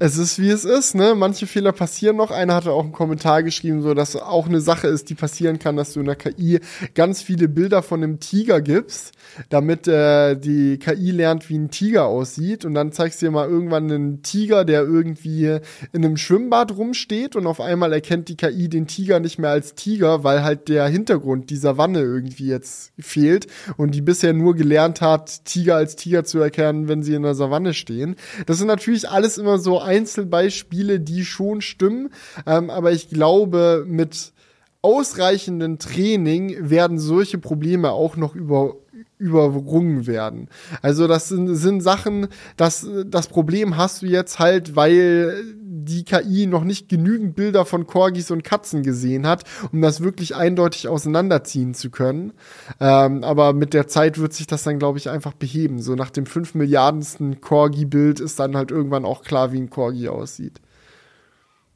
[0.04, 1.14] Es ist wie es ist, ne?
[1.14, 2.32] Manche Fehler passieren noch.
[2.32, 5.76] Einer hatte auch einen Kommentar geschrieben, so dass auch eine Sache ist, die passieren kann,
[5.76, 6.58] dass du in der KI
[6.96, 9.12] ganz viele Bilder von einem Tiger gibst,
[9.48, 12.64] damit äh, die KI lernt, wie ein Tiger aussieht.
[12.64, 15.60] Und dann zeigst du dir mal irgendwann einen Tiger, der irgendwie
[15.92, 19.76] in einem Schwimmbad rumsteht und auf einmal erkennt die KI den Tiger nicht mehr als
[19.76, 23.46] Tiger, weil halt der Hintergrund dieser Wanne irgendwie jetzt fehlt
[23.76, 27.36] und die bisher nur gelernt hat, Tiger als Tiger zu erkennen, wenn sie in der
[27.36, 28.16] Savanne stehen.
[28.46, 32.10] Das sind natürlich alles immer so Einzelbeispiele, die schon stimmen.
[32.46, 34.32] Ähm, aber ich glaube, mit
[34.80, 38.76] ausreichenden Training werden solche Probleme auch noch über
[39.22, 40.48] überrungen werden.
[40.82, 45.44] Also das sind, sind Sachen, das, das Problem hast du jetzt halt, weil
[45.84, 50.34] die KI noch nicht genügend Bilder von Corgis und Katzen gesehen hat, um das wirklich
[50.34, 52.32] eindeutig auseinanderziehen zu können.
[52.80, 55.80] Ähm, aber mit der Zeit wird sich das dann, glaube ich, einfach beheben.
[55.80, 60.08] So nach dem 5 Milliardensten Corgi-Bild ist dann halt irgendwann auch klar, wie ein Corgi
[60.08, 60.60] aussieht.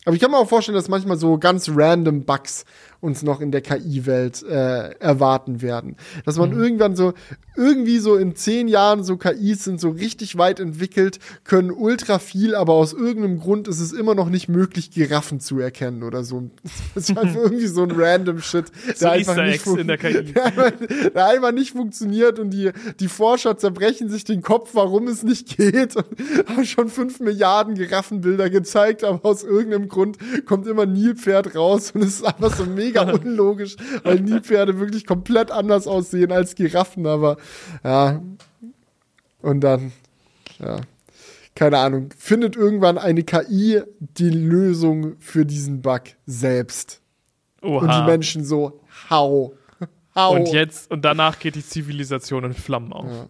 [0.06, 2.64] Aber ich kann mir auch vorstellen, dass manchmal so ganz random Bugs
[3.00, 5.96] uns noch in der KI-Welt äh, erwarten werden.
[6.24, 6.60] Dass man mhm.
[6.60, 7.14] irgendwann so,
[7.56, 12.54] irgendwie so in zehn Jahren so KIs sind so richtig weit entwickelt, können ultra viel,
[12.54, 16.50] aber aus irgendeinem Grund ist es immer noch nicht möglich, Giraffen zu erkennen oder so.
[16.94, 20.24] Das ist einfach irgendwie so ein random Shit, der, so einfach, nicht in der, KI.
[20.36, 20.72] Der, einfach,
[21.14, 22.70] der einfach nicht funktioniert und die,
[23.00, 26.06] die Forscher zerbrechen sich den Kopf, warum es nicht geht und
[26.48, 32.02] haben schon fünf Milliarden Giraffenbilder gezeigt, aber aus irgendeinem Grund kommt immer Nilpferd raus und
[32.02, 37.06] es ist einfach so mega mega unlogisch, weil Nilpferde wirklich komplett anders aussehen als Giraffen,
[37.06, 37.36] aber
[37.84, 38.22] ja.
[39.42, 39.92] Und dann,
[40.58, 40.80] ja,
[41.54, 47.00] keine Ahnung, findet irgendwann eine KI die Lösung für diesen Bug selbst.
[47.62, 47.78] Oha.
[47.80, 48.80] Und die Menschen so,
[49.10, 49.54] hau.
[50.14, 50.34] hau.
[50.34, 53.10] Und jetzt, und danach geht die Zivilisation in Flammen auf.
[53.10, 53.28] Ja.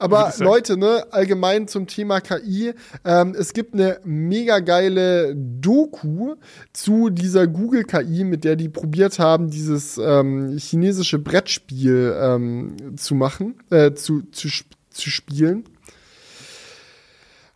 [0.00, 2.72] Aber Leute, ne, allgemein zum Thema KI,
[3.04, 6.36] ähm, es gibt eine mega geile Doku
[6.72, 13.56] zu dieser Google-KI, mit der die probiert haben, dieses ähm, chinesische Brettspiel ähm, zu machen,
[13.70, 14.48] äh, zu, zu,
[14.90, 15.64] zu spielen.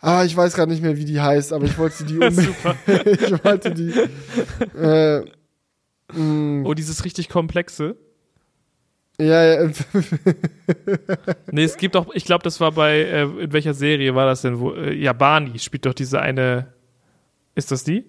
[0.00, 2.18] Ah, ich weiß gerade nicht mehr, wie die heißt, aber ich wollte die
[2.86, 3.94] ich wollte die.
[4.76, 5.20] Äh,
[6.12, 6.66] mm.
[6.66, 7.96] oh, dieses richtig komplexe.
[9.18, 9.70] Ja, ja.
[11.52, 14.42] nee, es gibt auch, ich glaube, das war bei, äh, in welcher Serie war das
[14.42, 14.58] denn?
[14.58, 16.72] Wo, äh, ja, Barney spielt doch diese eine.
[17.54, 18.04] Ist das die?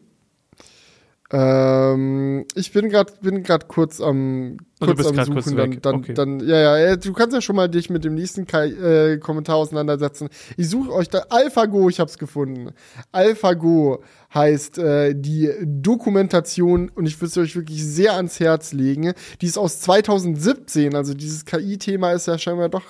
[1.35, 5.95] Ähm, ich bin gerade bin gerade kurz am kurz bist am suchen, kurz dann, dann,
[5.95, 6.13] okay.
[6.13, 9.55] dann ja ja du kannst ja schon mal dich mit dem nächsten Kai, äh, Kommentar
[9.55, 10.29] auseinandersetzen.
[10.57, 12.69] Ich suche euch da AlphaGo, ich hab's gefunden.
[13.11, 19.13] AlphaGo heißt äh, die Dokumentation und ich würde es euch wirklich sehr ans Herz legen.
[19.41, 22.85] Die ist aus 2017, also dieses KI-Thema ist ja scheinbar doch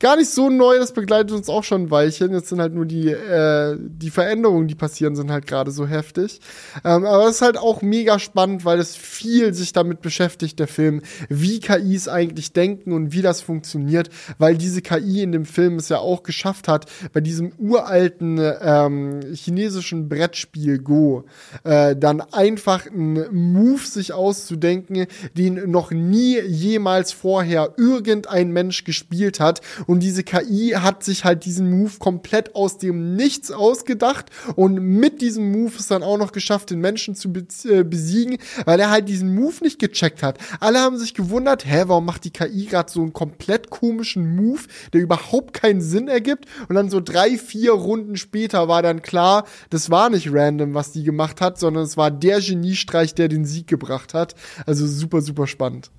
[0.00, 2.32] gar nicht so neu, das begleitet uns auch schon ein Weilchen.
[2.32, 6.40] Jetzt sind halt nur die, äh, die Veränderungen, die passieren, sind halt gerade so heftig.
[6.84, 10.68] Ähm, aber es ist halt auch mega spannend, weil es viel sich damit beschäftigt, der
[10.68, 15.76] Film, wie KIs eigentlich denken und wie das funktioniert, weil diese KI in dem Film
[15.76, 21.24] es ja auch geschafft hat, bei diesem uralten ähm, chinesischen Brettspiel Go
[21.64, 29.40] äh, dann einfach einen Move sich auszudenken, den noch nie jemals vorher irgendein Mensch gespielt
[29.40, 34.76] hat und diese KI hat sich halt diesen Move komplett aus dem Nichts ausgedacht und
[34.76, 37.32] mit diesem Move ist dann auch noch geschafft, den Menschen zu
[37.68, 40.38] äh, besiegen, weil er halt diesen Move nicht gecheckt hat.
[40.60, 44.60] Alle haben sich gewundert, hä, warum macht die KI gerade so einen komplett komischen Move,
[44.92, 46.44] der überhaupt keinen Sinn ergibt?
[46.68, 50.92] Und dann so drei, vier Runden später war dann klar, das war nicht random, was
[50.92, 54.36] die gemacht hat, sondern es war der Geniestreich, der den Sieg gebracht hat.
[54.66, 55.90] Also super, super spannend.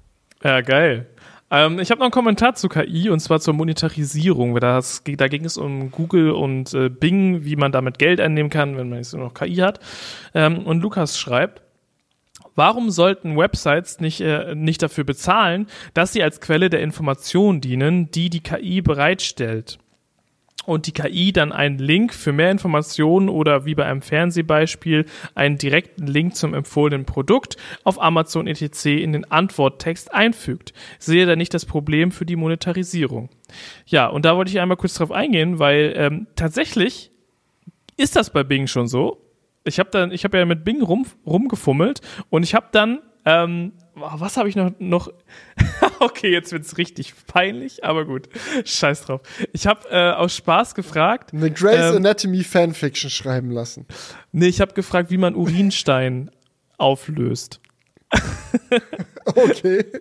[0.43, 1.07] Ja, geil.
[1.51, 4.55] Ähm, ich habe noch einen Kommentar zu KI und zwar zur Monetarisierung.
[4.59, 8.77] Das, da ging es um Google und äh, Bing, wie man damit Geld einnehmen kann,
[8.77, 9.79] wenn man jetzt nur noch KI hat.
[10.33, 11.61] Ähm, und Lukas schreibt,
[12.55, 18.11] Warum sollten Websites nicht, äh, nicht dafür bezahlen, dass sie als Quelle der Information dienen,
[18.11, 19.79] die die KI bereitstellt?
[20.65, 25.57] Und die KI dann einen Link für mehr Informationen oder wie bei einem Fernsehbeispiel einen
[25.57, 28.85] direkten Link zum empfohlenen Produkt auf Amazon etc.
[28.85, 30.73] in den Antworttext einfügt.
[30.99, 33.29] Sehe da nicht das Problem für die Monetarisierung.
[33.85, 37.11] Ja, und da wollte ich einmal kurz drauf eingehen, weil ähm, tatsächlich
[37.97, 39.17] ist das bei Bing schon so.
[39.63, 43.73] Ich habe dann, ich habe ja mit Bing rum, rumgefummelt und ich habe dann ähm,
[43.95, 44.71] was habe ich noch?
[44.79, 45.11] noch
[45.99, 48.29] okay, jetzt wird's richtig peinlich, aber gut.
[48.65, 49.21] Scheiß drauf.
[49.53, 51.33] Ich habe äh, aus Spaß gefragt.
[51.33, 53.85] Eine Grey's ähm, Anatomy Fanfiction schreiben lassen.
[54.31, 56.31] Nee, ich habe gefragt, wie man Urinstein
[56.77, 57.59] auflöst.
[59.25, 59.85] okay.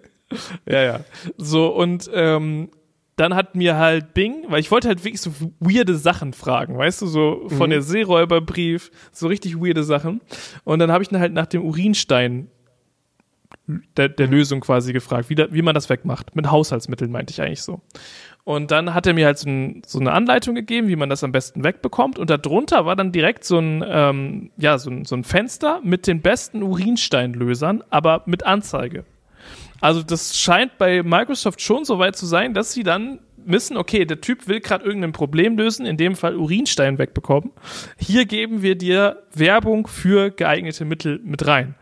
[0.64, 1.01] Ja, ja.
[1.38, 2.70] So, und ähm,
[3.16, 7.03] dann hat mir halt Bing, weil ich wollte halt wirklich so weirde Sachen fragen, weißt
[7.03, 7.70] du, so von mhm.
[7.70, 10.20] der Seeräuberbrief, so richtig weirde Sachen.
[10.62, 12.49] Und dann habe ich dann halt nach dem Urinstein
[13.97, 16.35] der, der Lösung quasi gefragt, wie, da, wie man das wegmacht.
[16.35, 17.81] Mit Haushaltsmitteln meinte ich eigentlich so.
[18.45, 21.23] Und dann hat er mir halt so, ein, so, eine Anleitung gegeben, wie man das
[21.23, 22.19] am besten wegbekommt.
[22.19, 26.07] Und darunter war dann direkt so ein, ähm, ja, so ein, so ein Fenster mit
[26.07, 29.05] den besten Urinsteinlösern, aber mit Anzeige.
[29.81, 34.05] Also das scheint bei Microsoft schon so weit zu sein, dass sie dann wissen, okay,
[34.05, 37.53] der Typ will gerade irgendein Problem lösen, in dem Fall Urinstein wegbekommen.
[37.99, 41.75] Hier geben wir dir Werbung für geeignete Mittel mit rein.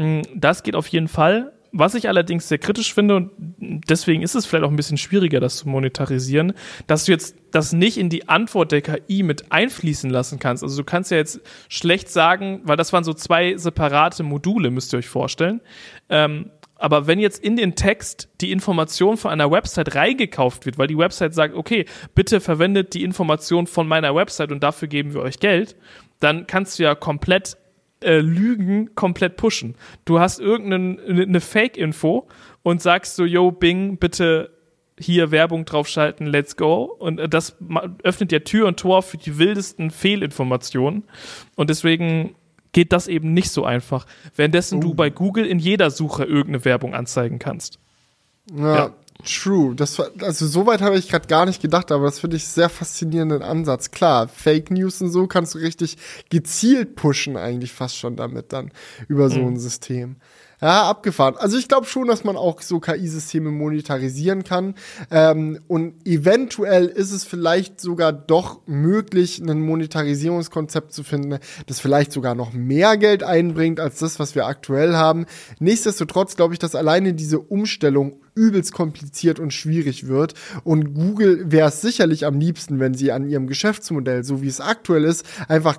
[0.00, 1.52] Mm, das geht auf jeden Fall.
[1.72, 3.30] Was ich allerdings sehr kritisch finde, und
[3.60, 6.54] deswegen ist es vielleicht auch ein bisschen schwieriger, das zu monetarisieren,
[6.88, 10.64] dass du jetzt das nicht in die Antwort der KI mit einfließen lassen kannst.
[10.64, 14.92] Also du kannst ja jetzt schlecht sagen, weil das waren so zwei separate Module, müsst
[14.92, 15.60] ihr euch vorstellen.
[16.08, 20.88] Ähm, aber wenn jetzt in den Text die Information von einer Website reingekauft wird, weil
[20.88, 21.84] die Website sagt, okay,
[22.16, 25.76] bitte verwendet die Information von meiner Website und dafür geben wir euch Geld,
[26.18, 27.58] dann kannst du ja komplett
[28.02, 29.74] äh, Lügen komplett pushen.
[30.04, 32.28] Du hast irgendeine ne Fake-Info
[32.62, 34.50] und sagst so, yo, Bing, bitte
[34.98, 36.84] hier Werbung draufschalten, let's go.
[36.84, 37.56] Und äh, das
[38.02, 41.04] öffnet ja Tür und Tor für die wildesten Fehlinformationen.
[41.56, 42.34] Und deswegen
[42.72, 44.06] geht das eben nicht so einfach.
[44.36, 44.80] Währenddessen uh.
[44.80, 47.78] du bei Google in jeder Suche irgendeine Werbung anzeigen kannst.
[48.54, 48.94] Ja, ja.
[49.24, 49.74] True.
[49.74, 52.68] Das war, also soweit habe ich gerade gar nicht gedacht, aber das finde ich sehr
[52.68, 53.90] faszinierenden Ansatz.
[53.90, 55.96] Klar, Fake News und so kannst du richtig
[56.30, 58.70] gezielt pushen eigentlich fast schon damit dann
[59.08, 59.48] über so mhm.
[59.48, 60.16] ein System.
[60.60, 61.36] Ja, abgefahren.
[61.38, 64.74] Also ich glaube schon, dass man auch so KI-Systeme monetarisieren kann.
[65.10, 72.12] Ähm, und eventuell ist es vielleicht sogar doch möglich, ein Monetarisierungskonzept zu finden, das vielleicht
[72.12, 75.24] sogar noch mehr Geld einbringt als das, was wir aktuell haben.
[75.60, 80.34] Nichtsdestotrotz glaube ich, dass alleine diese Umstellung übelst kompliziert und schwierig wird.
[80.62, 84.60] Und Google wäre es sicherlich am liebsten, wenn sie an ihrem Geschäftsmodell, so wie es
[84.60, 85.78] aktuell ist, einfach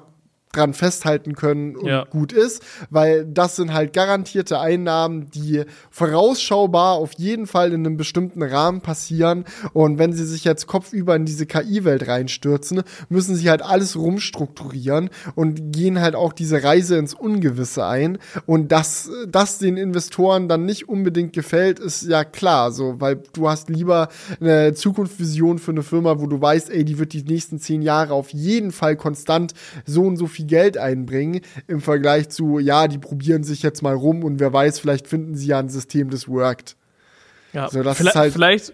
[0.53, 2.03] dran festhalten können und Ja.
[2.05, 7.97] gut ist, weil das sind halt garantierte Einnahmen, die vorausschaubar auf jeden Fall in einem
[7.97, 9.45] bestimmten Rahmen passieren.
[9.73, 15.09] Und wenn sie sich jetzt kopfüber in diese KI-Welt reinstürzen, müssen sie halt alles rumstrukturieren
[15.35, 18.17] und gehen halt auch diese Reise ins Ungewisse ein.
[18.45, 23.49] Und dass das den Investoren dann nicht unbedingt gefällt, ist ja klar, so, weil du
[23.49, 27.59] hast lieber eine Zukunftsvision für eine Firma, wo du weißt, ey, die wird die nächsten
[27.59, 29.53] zehn Jahre auf jeden Fall konstant
[29.85, 33.95] so und so viel Geld einbringen, im Vergleich zu, ja, die probieren sich jetzt mal
[33.95, 36.75] rum und wer weiß, vielleicht finden sie ja ein System, das workt.
[37.53, 38.73] Ja, So, das vielleicht, ist halt- vielleicht,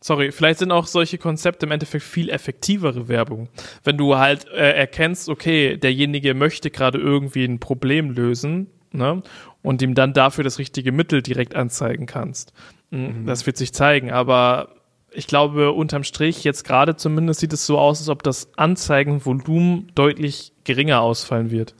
[0.00, 3.48] sorry, vielleicht sind auch solche Konzepte im Endeffekt viel effektivere Werbung.
[3.84, 9.22] Wenn du halt äh, erkennst, okay, derjenige möchte gerade irgendwie ein Problem lösen, ne?
[9.62, 12.52] Und ihm dann dafür das richtige Mittel direkt anzeigen kannst.
[12.90, 13.26] Mhm.
[13.26, 14.68] Das wird sich zeigen, aber
[15.10, 19.90] ich glaube, unterm Strich, jetzt gerade zumindest sieht es so aus, als ob das Anzeigenvolumen
[19.94, 21.74] deutlich geringer ausfallen wird.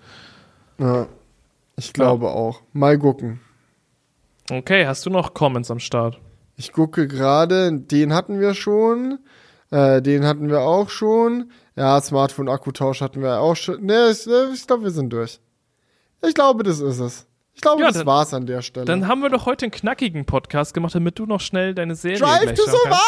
[0.78, 1.06] Ja,
[1.76, 2.62] ich glaube auch.
[2.72, 3.40] Mal gucken.
[4.50, 6.18] Okay, hast du noch Comments am Start?
[6.56, 9.18] Ich gucke gerade, den hatten wir schon.
[9.70, 11.50] Äh, den hatten wir auch schon.
[11.74, 13.84] Ja, Smartphone-Akkutausch hatten wir auch schon.
[13.84, 15.40] Ne, ich, ich glaube, wir sind durch.
[16.26, 17.26] Ich glaube, das ist es.
[17.54, 18.86] Ich glaube, Ja, das dann- war's an der Stelle.
[18.86, 22.18] Dann haben wir doch heute einen knackigen Podcast gemacht, damit du noch schnell deine Serie
[22.18, 23.00] Drive to schauen kannst.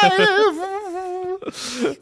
[0.00, 0.68] Survive!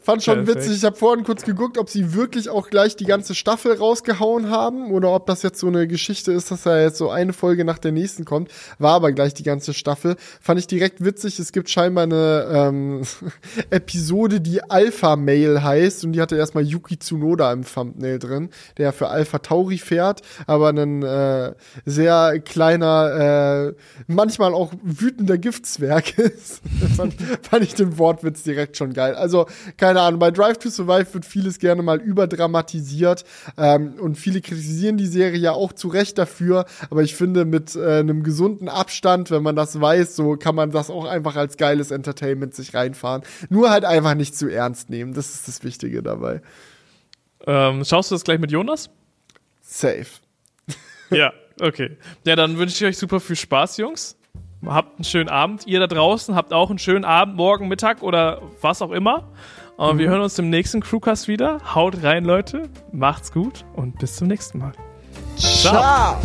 [0.01, 0.65] Fand schon Perfekt.
[0.65, 0.77] witzig.
[0.77, 4.91] Ich habe vorhin kurz geguckt, ob sie wirklich auch gleich die ganze Staffel rausgehauen haben
[4.91, 7.79] oder ob das jetzt so eine Geschichte ist, dass da jetzt so eine Folge nach
[7.79, 8.51] der nächsten kommt.
[8.79, 10.15] War aber gleich die ganze Staffel.
[10.41, 11.39] Fand ich direkt witzig.
[11.39, 13.01] Es gibt scheinbar eine ähm,
[13.69, 18.93] Episode, die Alpha Mail heißt und die hatte erstmal Yuki Tsunoda im Thumbnail drin, der
[18.93, 21.53] für Alpha Tauri fährt, aber ein äh,
[21.85, 23.73] sehr kleiner, äh,
[24.07, 26.61] manchmal auch wütender Giftzwerg ist.
[26.95, 29.15] fand, fand ich den Wortwitz direkt schon geil.
[29.15, 29.32] Also,
[29.77, 33.25] keine Ahnung, bei Drive to Survive wird vieles gerne mal überdramatisiert
[33.57, 37.75] ähm, und viele kritisieren die Serie ja auch zu Recht dafür, aber ich finde, mit
[37.75, 41.57] äh, einem gesunden Abstand, wenn man das weiß, so kann man das auch einfach als
[41.57, 43.23] geiles Entertainment sich reinfahren.
[43.49, 45.13] Nur halt einfach nicht zu ernst nehmen.
[45.13, 46.41] Das ist das Wichtige dabei.
[47.45, 48.89] Ähm, schaust du das gleich mit Jonas?
[49.61, 50.07] Safe.
[51.09, 51.97] ja, okay.
[52.25, 54.17] Ja, dann wünsche ich euch super viel Spaß, Jungs.
[54.65, 55.67] Habt einen schönen Abend.
[55.67, 59.23] Ihr da draußen habt auch einen schönen Abend, morgen, Mittag oder was auch immer.
[59.77, 61.59] Und wir hören uns im nächsten Crewcast wieder.
[61.73, 62.69] Haut rein, Leute.
[62.91, 64.71] Macht's gut und bis zum nächsten Mal.
[65.35, 66.17] Ciao.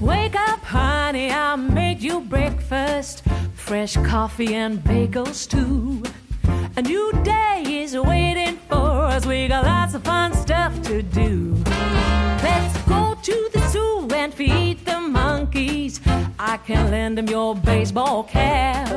[0.00, 3.22] Wake up, honey, I made you breakfast.
[3.54, 6.02] Fresh coffee and bagels, too.
[6.76, 9.24] A new day is waiting for us.
[9.26, 11.54] We got lots of fun stuff to do.
[12.42, 14.83] Let's go to the zoo and feed.
[16.54, 18.88] I can lend them your baseball cap.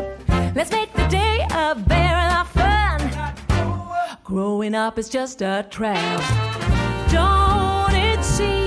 [0.55, 4.17] Let's make the day a lot of fun.
[4.23, 6.21] Growing up is just a trap.
[7.09, 8.66] Don't it seem